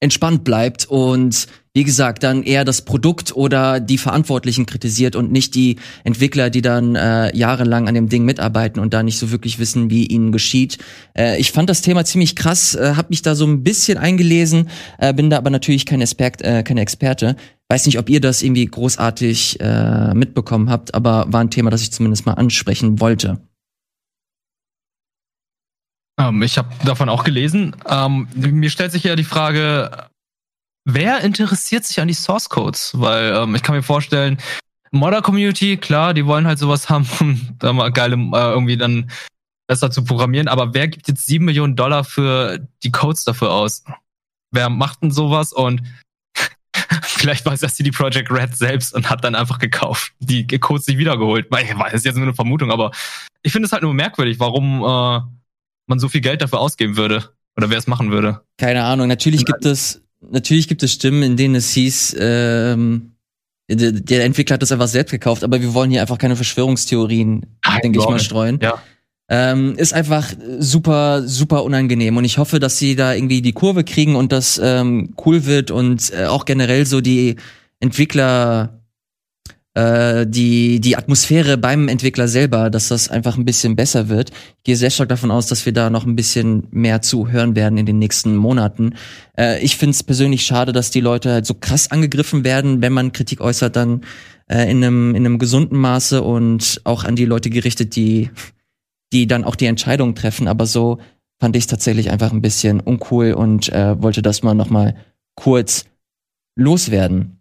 [0.00, 5.54] entspannt bleibt und wie gesagt, dann eher das Produkt oder die Verantwortlichen kritisiert und nicht
[5.54, 9.60] die Entwickler, die dann äh, jahrelang an dem Ding mitarbeiten und da nicht so wirklich
[9.60, 10.78] wissen, wie ihnen geschieht.
[11.16, 14.68] Äh, ich fand das Thema ziemlich krass, äh, habe mich da so ein bisschen eingelesen,
[14.98, 17.36] äh, bin da aber natürlich kein, Expert, äh, kein Experte.
[17.68, 21.82] Weiß nicht, ob ihr das irgendwie großartig äh, mitbekommen habt, aber war ein Thema, das
[21.82, 23.38] ich zumindest mal ansprechen wollte.
[26.20, 27.74] Ähm, ich habe davon auch gelesen.
[27.88, 30.08] Ähm, mir stellt sich ja die Frage,
[30.84, 32.92] wer interessiert sich an die Source Codes?
[32.94, 34.38] Weil ähm, ich kann mir vorstellen,
[34.90, 39.10] Modder Community, klar, die wollen halt sowas haben, um da mal geile äh, irgendwie dann
[39.66, 40.48] besser zu programmieren.
[40.48, 43.84] Aber wer gibt jetzt sieben Millionen Dollar für die Codes dafür aus?
[44.52, 45.52] Wer macht denn sowas?
[45.52, 45.82] Und
[47.02, 50.98] vielleicht weiß das die Project Red selbst und hat dann einfach gekauft, die Codes nicht
[50.98, 51.46] wiedergeholt.
[51.50, 52.90] Weil, das ist jetzt nur eine Vermutung, aber
[53.42, 55.39] ich finde es halt nur merkwürdig, warum äh,
[55.90, 57.24] man so viel Geld dafür ausgeben würde
[57.56, 58.40] oder wer es machen würde.
[58.56, 59.08] Keine Ahnung.
[59.08, 63.12] Natürlich gibt es natürlich gibt es Stimmen, in denen es hieß, ähm,
[63.68, 67.46] der, Entwickler hat das einfach selbst gekauft, aber wir wollen hier einfach keine Verschwörungstheorien,
[67.82, 68.58] denke ich mal, streuen.
[68.60, 68.82] Ja.
[69.28, 70.26] Ähm, ist einfach
[70.58, 72.16] super, super unangenehm.
[72.16, 75.70] Und ich hoffe, dass sie da irgendwie die Kurve kriegen und das ähm, cool wird
[75.70, 77.36] und äh, auch generell so die
[77.78, 78.79] Entwickler
[79.74, 84.30] äh, die, die Atmosphäre beim Entwickler selber, dass das einfach ein bisschen besser wird.
[84.30, 87.54] Ich gehe sehr stark davon aus, dass wir da noch ein bisschen mehr zu hören
[87.54, 88.94] werden in den nächsten Monaten.
[89.38, 92.92] Äh, ich finde es persönlich schade, dass die Leute halt so krass angegriffen werden, wenn
[92.92, 94.00] man Kritik äußert, dann
[94.48, 98.30] äh, in, einem, in einem gesunden Maße und auch an die Leute gerichtet, die,
[99.12, 100.48] die dann auch die Entscheidungen treffen.
[100.48, 100.98] Aber so
[101.38, 104.96] fand ich es tatsächlich einfach ein bisschen uncool und äh, wollte das mal noch mal
[105.36, 105.84] kurz
[106.56, 107.39] loswerden.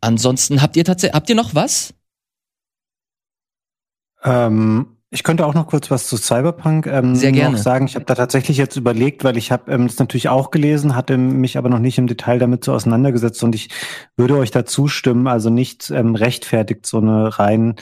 [0.00, 1.94] Ansonsten habt ihr tatsächlich, habt ihr noch was?
[4.22, 7.58] Ähm, ich könnte auch noch kurz was zu Cyberpunk ähm, Sehr gerne.
[7.58, 7.86] sagen.
[7.86, 11.18] Ich habe da tatsächlich jetzt überlegt, weil ich habe ähm, das natürlich auch gelesen, hatte
[11.18, 13.70] mich aber noch nicht im Detail damit so auseinandergesetzt und ich
[14.16, 15.26] würde euch da zustimmen.
[15.26, 17.74] Also nicht ähm, rechtfertigt so eine rein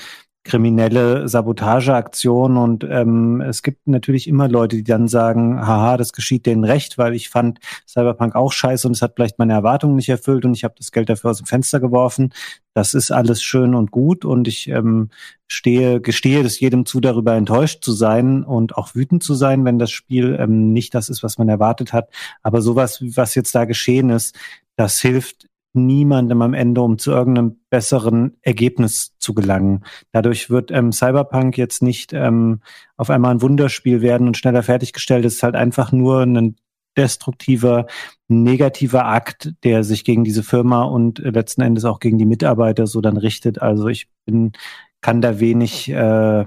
[0.44, 6.46] kriminelle Sabotageaktion und ähm, es gibt natürlich immer Leute, die dann sagen, haha, das geschieht
[6.46, 10.08] denen recht, weil ich fand Cyberpunk auch scheiße und es hat vielleicht meine Erwartungen nicht
[10.08, 12.32] erfüllt und ich habe das Geld dafür aus dem Fenster geworfen.
[12.72, 15.10] Das ist alles schön und gut und ich ähm,
[15.48, 19.78] stehe, gestehe es jedem zu, darüber enttäuscht zu sein und auch wütend zu sein, wenn
[19.78, 22.08] das Spiel ähm, nicht das ist, was man erwartet hat.
[22.42, 24.34] Aber sowas, was jetzt da geschehen ist,
[24.76, 25.47] das hilft
[25.86, 29.84] niemandem am Ende, um zu irgendeinem besseren Ergebnis zu gelangen.
[30.12, 32.60] Dadurch wird ähm, Cyberpunk jetzt nicht ähm,
[32.96, 35.24] auf einmal ein Wunderspiel werden und schneller fertiggestellt.
[35.24, 36.56] Es ist halt einfach nur ein
[36.96, 37.86] destruktiver,
[38.26, 42.86] negativer Akt, der sich gegen diese Firma und äh, letzten Endes auch gegen die Mitarbeiter
[42.86, 43.62] so dann richtet.
[43.62, 44.52] Also ich bin,
[45.00, 46.44] kann da wenig äh,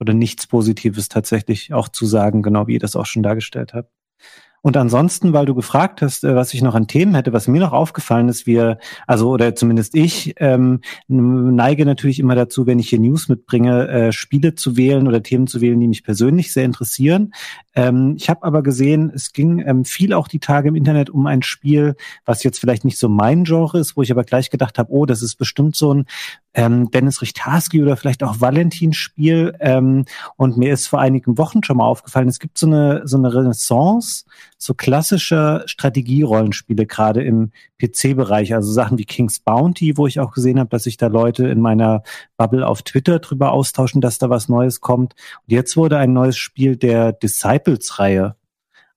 [0.00, 3.90] oder nichts Positives tatsächlich auch zu sagen, genau wie ihr das auch schon dargestellt habt.
[4.62, 7.60] Und ansonsten, weil du gefragt hast, äh, was ich noch an Themen hätte, was mir
[7.60, 12.88] noch aufgefallen ist, wir, also oder zumindest ich, ähm, neige natürlich immer dazu, wenn ich
[12.88, 16.64] hier News mitbringe, äh, Spiele zu wählen oder Themen zu wählen, die mich persönlich sehr
[16.64, 17.34] interessieren.
[17.74, 21.26] Ähm, ich habe aber gesehen, es ging ähm, viel auch die Tage im Internet um
[21.26, 24.78] ein Spiel, was jetzt vielleicht nicht so mein Genre ist, wo ich aber gleich gedacht
[24.78, 26.06] habe, oh, das ist bestimmt so ein
[26.54, 29.56] ähm, Dennis Richtarski oder vielleicht auch Valentin-Spiel.
[29.60, 30.04] Ähm,
[30.36, 33.32] und mir ist vor einigen Wochen schon mal aufgefallen, es gibt so eine, so eine
[33.32, 34.24] Renaissance
[34.62, 37.50] so klassischer Strategierollenspiele, gerade im
[37.80, 41.48] PC-Bereich, also Sachen wie King's Bounty, wo ich auch gesehen habe, dass sich da Leute
[41.48, 42.02] in meiner
[42.36, 45.14] Bubble auf Twitter drüber austauschen, dass da was Neues kommt.
[45.14, 48.36] Und jetzt wurde ein neues Spiel der Disciples-Reihe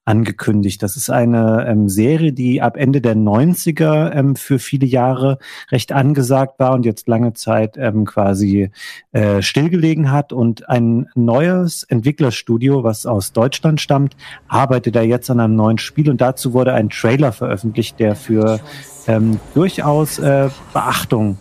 [0.05, 0.81] angekündigt.
[0.83, 5.39] Das ist eine ähm, Serie, die ab Ende der 90er ähm, für viele Jahre
[5.71, 8.69] recht angesagt war und jetzt lange Zeit ähm, quasi
[9.11, 10.31] äh, stillgelegen hat.
[10.31, 14.15] Und ein neues Entwicklerstudio, was aus Deutschland stammt,
[14.47, 18.59] arbeitet da jetzt an einem neuen Spiel und dazu wurde ein Trailer veröffentlicht, der für
[19.07, 21.39] ähm, durchaus äh, Beachtung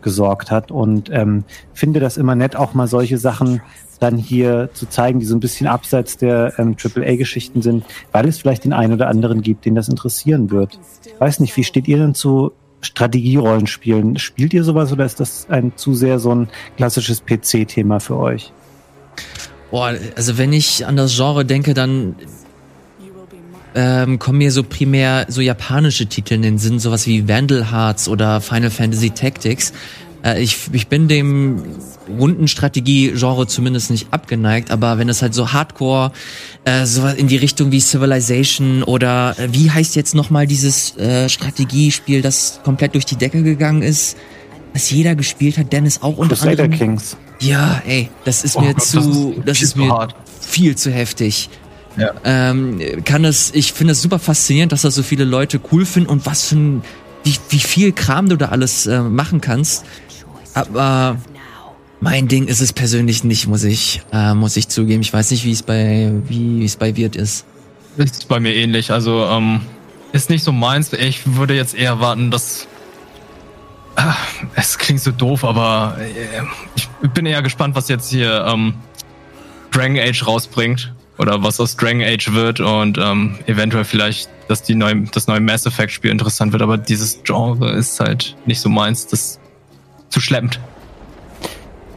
[0.00, 1.42] gesorgt hat und ähm,
[1.74, 3.60] finde das immer nett, auch mal solche Sachen
[3.98, 8.38] dann hier zu zeigen, die so ein bisschen abseits der ähm, AAA-Geschichten sind, weil es
[8.38, 10.78] vielleicht den einen oder anderen gibt, den das interessieren wird.
[11.04, 14.18] Ich weiß nicht, wie steht ihr denn zu Strategierollenspielen?
[14.18, 18.52] Spielt ihr sowas oder ist das ein zu sehr so ein klassisches PC-Thema für euch?
[19.70, 22.14] Boah, also wenn ich an das Genre denke, dann
[23.74, 28.08] ähm, kommen mir so primär so japanische Titel in den Sinn, sowas wie Vandal Hearts
[28.08, 29.72] oder Final Fantasy Tactics.
[30.26, 31.62] Äh, ich, ich bin dem
[32.08, 36.12] Rundenstrategie-Genre zumindest nicht abgeneigt, aber wenn es halt so Hardcore,
[36.64, 41.28] äh, so in die Richtung wie Civilization oder äh, wie heißt jetzt nochmal dieses äh,
[41.28, 44.16] Strategiespiel, das komplett durch die Decke gegangen ist,
[44.72, 46.72] was jeder gespielt hat, Dennis auch unter Crusader anderem.
[46.72, 47.16] Kings.
[47.40, 49.90] Ja, ey, das ist Oh mir Gott, zu, das ist das viel ist zu mir
[49.90, 50.14] hart.
[50.40, 51.48] viel zu heftig.
[51.96, 52.12] Ja.
[52.24, 56.10] Ähm, kann es, ich finde es super faszinierend, dass das so viele Leute cool finden
[56.10, 56.82] und was für ein,
[57.24, 59.84] wie, wie viel Kram du da alles äh, machen kannst.
[60.56, 61.18] Aber
[62.00, 65.02] mein Ding ist es persönlich nicht, muss ich, äh, muss ich zugeben.
[65.02, 67.44] Ich weiß nicht, wie es bei, wie es bei Wirt ist.
[67.98, 68.90] Ist bei mir ähnlich.
[68.90, 69.60] Also, ähm,
[70.12, 70.92] ist nicht so meins.
[70.94, 72.66] Ich würde jetzt eher warten, dass.
[73.96, 74.14] Ah,
[74.54, 76.42] Es klingt so doof, aber äh,
[76.74, 78.74] ich bin eher gespannt, was jetzt hier ähm,
[79.70, 80.92] Dragon Age rausbringt.
[81.18, 85.40] Oder was aus Dragon Age wird und ähm, eventuell vielleicht, dass die neue, das neue
[85.40, 86.60] Mass Effect Spiel interessant wird.
[86.60, 89.06] Aber dieses Genre ist halt nicht so meins.
[89.06, 89.40] Das
[90.08, 90.60] zu schleppend.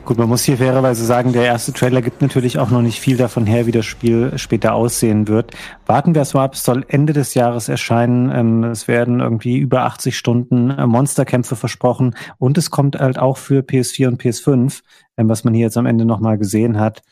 [0.09, 3.15] Gut, man muss hier fairerweise sagen, der erste Trailer gibt natürlich auch noch nicht viel
[3.15, 5.51] davon her, wie das Spiel später aussehen wird.
[5.85, 8.31] Warten wir es mal ab, es soll Ende des Jahres erscheinen.
[8.31, 13.37] Ähm, es werden irgendwie über 80 Stunden äh, Monsterkämpfe versprochen und es kommt halt auch
[13.37, 14.81] für PS4 und PS5,
[15.17, 17.03] ähm, was man hier jetzt am Ende nochmal gesehen hat.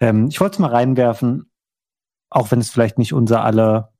[0.00, 1.52] Ähm, ich wollte es mal reinwerfen,
[2.30, 3.92] auch wenn es vielleicht nicht unser aller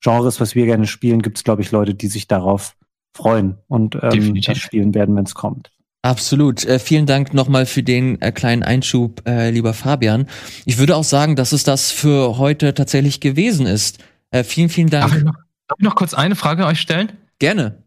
[0.00, 2.76] Genres, was wir gerne spielen, gibt es, glaube ich, Leute, die sich darauf
[3.12, 5.72] freuen und ähm, das spielen werden, wenn es kommt.
[6.02, 6.64] Absolut.
[6.64, 10.28] Äh, vielen Dank nochmal für den äh, kleinen Einschub, äh, lieber Fabian.
[10.64, 13.98] Ich würde auch sagen, dass es das für heute tatsächlich gewesen ist.
[14.30, 15.24] Äh, vielen, vielen Darf ich, Dank.
[15.26, 15.34] noch,
[15.66, 17.12] darf ich noch kurz eine Frage euch stellen?
[17.40, 17.82] Gerne.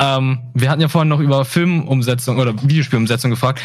[0.00, 3.60] Ähm, wir hatten ja vorhin noch über Filmumsetzung oder Videospielumsetzung gefragt.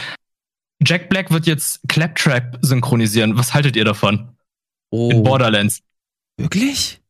[0.85, 3.37] Jack Black wird jetzt Claptrap synchronisieren.
[3.37, 4.35] Was haltet ihr davon?
[4.89, 5.79] Oh, In Borderlands.
[6.37, 7.01] wirklich?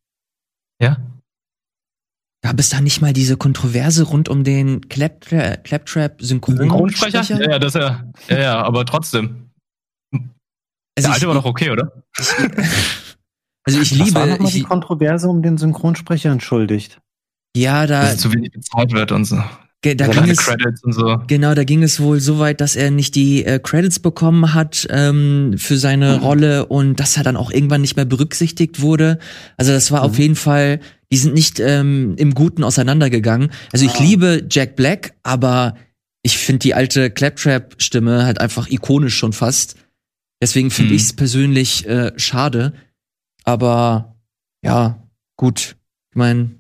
[0.80, 0.98] Ja?
[2.44, 7.24] Gab es da nicht mal diese Kontroverse rund um den Claptra Claptrap Synchronsprecher?
[7.24, 7.42] Synchronsprecher?
[7.42, 8.04] Ja, ja, das ja.
[8.28, 9.50] Ja, ja, aber trotzdem.
[10.12, 10.28] Also
[10.98, 12.04] Der ich, alte war doch okay, oder?
[13.64, 17.00] also ich Was war liebe, nochmal die Kontroverse um den Synchronsprecher entschuldigt?
[17.56, 19.42] ja, da, Dass zu wenig bezahlt wird und so.
[19.84, 21.20] Da ging es, Credits und so.
[21.28, 24.88] Genau, da ging es wohl so weit, dass er nicht die äh, Credits bekommen hat
[24.90, 26.24] ähm, für seine Mhm.
[26.24, 29.20] Rolle und dass er dann auch irgendwann nicht mehr berücksichtigt wurde.
[29.58, 30.22] Also das war auf Mhm.
[30.22, 30.80] jeden Fall,
[31.12, 33.52] die sind nicht ähm, im Guten auseinandergegangen.
[33.72, 34.04] Also ich Ah.
[34.04, 35.76] liebe Jack Black, aber
[36.24, 39.76] ich finde die alte Claptrap-Stimme halt einfach ikonisch schon fast.
[40.42, 40.96] Deswegen finde Mhm.
[40.96, 42.74] ich es persönlich äh, schade.
[43.44, 44.16] Aber
[44.64, 45.04] ja,
[45.36, 45.76] gut.
[46.12, 46.52] Ich meine,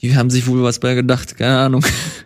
[0.00, 1.84] die haben sich wohl was bei gedacht, keine Ahnung.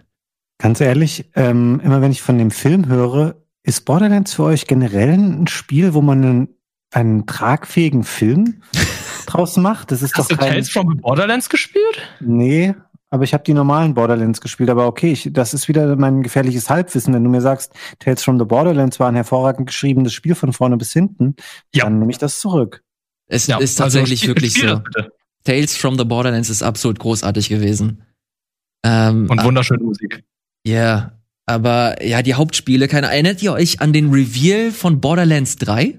[0.61, 5.11] Ganz ehrlich, ähm, immer wenn ich von dem Film höre, ist Borderlands für euch generell
[5.11, 6.49] ein Spiel, wo man einen,
[6.93, 8.63] einen tragfähigen Film
[9.27, 9.91] draus macht?
[9.91, 10.53] Das ist Hast du doch kein.
[10.53, 11.99] Tales from the Borderlands gespielt?
[12.21, 12.75] Nee,
[13.09, 14.71] aber ich habe die normalen Borderlands gespielt.
[14.71, 17.13] Aber okay, ich, das ist wieder mein gefährliches Halbwissen.
[17.15, 20.77] Wenn du mir sagst, Tales from the Borderlands war ein hervorragend geschriebenes Spiel von vorne
[20.77, 21.37] bis hinten,
[21.75, 21.85] Ja.
[21.85, 22.83] dann nehme ich das zurück.
[23.29, 25.03] Es ist tatsächlich spiel- wirklich spiel so.
[25.45, 28.03] Tales from the Borderlands ist absolut großartig gewesen.
[28.85, 30.23] Ähm, Und wunderschöne Musik.
[30.65, 31.13] Ja,
[31.47, 35.99] aber ja, die Hauptspiele, keine, erinnert ihr euch an den Reveal von Borderlands 3?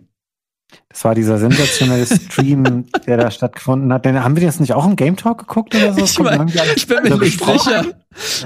[0.87, 4.05] Das war dieser sensationelle Stream, der da stattgefunden hat.
[4.05, 6.03] Denn, haben wir das nicht auch im Game Talk geguckt oder so?
[6.03, 7.85] Ich, mein, ich bin mir nicht sicher.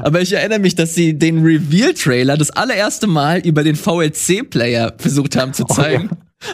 [0.01, 5.35] Aber ich erinnere mich, dass sie den Reveal-Trailer das allererste Mal über den VLC-Player versucht
[5.35, 6.09] haben zu Oh, zeigen.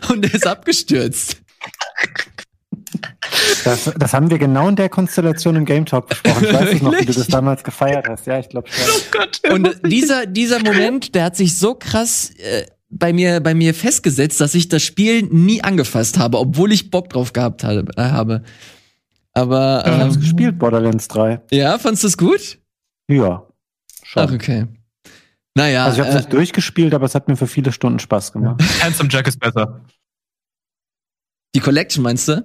[0.09, 1.37] Und der ist abgestürzt.
[3.63, 6.45] Das, das haben wir genau in der Konstellation im Game Talk besprochen.
[6.45, 8.27] Ich weiß nicht noch, wie du das damals gefeiert hast.
[8.27, 8.85] Ja, ich glaube schon.
[8.89, 9.41] Oh Gott.
[9.51, 14.41] Und dieser, dieser Moment, der hat sich so krass äh, bei mir, bei mir festgesetzt,
[14.41, 17.85] dass ich das Spiel nie angefasst habe, obwohl ich Bock drauf gehabt habe.
[17.95, 18.43] Äh, habe.
[19.33, 21.41] Aber Ich hab's ähm, gespielt, Borderlands 3.
[21.51, 22.59] ja, fandst du es gut?
[23.07, 23.47] Ja.
[24.03, 24.23] Schon.
[24.23, 24.67] Ach, okay.
[25.55, 27.99] Naja, also ich habe es äh, nicht durchgespielt, aber es hat mir für viele Stunden
[27.99, 28.61] Spaß gemacht.
[28.81, 29.81] Handsome Jack ist besser.
[31.55, 32.43] die Collection meinst du?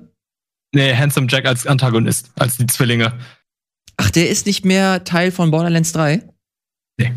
[0.74, 3.12] Nee, Handsome Jack als Antagonist, als die Zwillinge.
[3.96, 6.22] Ach, der ist nicht mehr Teil von Borderlands 3?
[6.98, 7.12] Nee.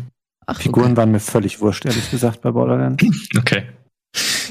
[0.46, 0.96] Ach, Figuren okay.
[0.96, 3.04] waren mir völlig wurscht, ehrlich gesagt, bei Borderlands.
[3.38, 3.64] Okay.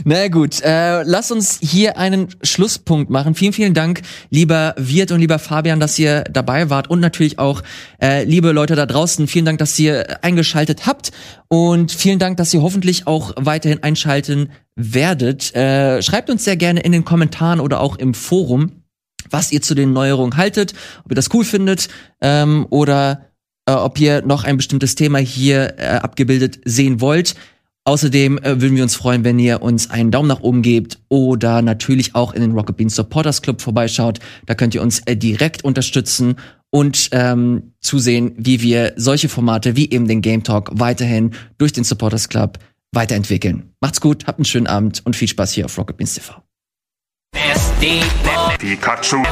[0.06, 3.36] Na gut, äh, lass uns hier einen Schlusspunkt machen.
[3.36, 7.62] Vielen, vielen Dank, lieber Wirt und lieber Fabian, dass ihr dabei wart und natürlich auch
[8.02, 9.28] äh, liebe Leute da draußen.
[9.28, 11.12] Vielen Dank, dass ihr eingeschaltet habt
[11.50, 15.54] und vielen Dank, dass ihr hoffentlich auch weiterhin einschalten werdet.
[15.54, 18.79] Äh, schreibt uns sehr gerne in den Kommentaren oder auch im Forum,
[19.30, 20.74] was ihr zu den Neuerungen haltet,
[21.04, 21.90] ob ihr das cool findet
[22.22, 23.30] ähm, oder
[23.66, 27.36] äh, ob ihr noch ein bestimmtes Thema hier äh, abgebildet sehen wollt.
[27.86, 31.62] Außerdem äh, würden wir uns freuen, wenn ihr uns einen Daumen nach oben gebt oder
[31.62, 34.20] natürlich auch in den Rocket Beans Supporters Club vorbeischaut.
[34.46, 36.36] Da könnt ihr uns äh, direkt unterstützen
[36.70, 41.84] und ähm, zusehen, wie wir solche Formate wie eben den Game Talk weiterhin durch den
[41.84, 42.60] Supporters Club
[42.92, 43.72] weiterentwickeln.
[43.82, 46.44] Macht's gut, habt einen schönen Abend und viel Spaß hier auf Rocket Beans TV.
[48.60, 49.24] Pikachu.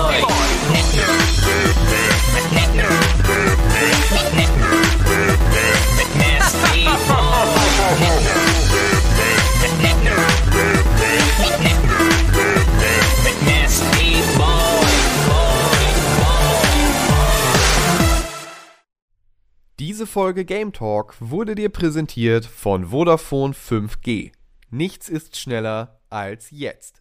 [19.77, 24.31] Diese Folge Game Talk wurde dir präsentiert von Vodafone 5G.
[24.69, 26.95] Nichts ist schneller als jetzt.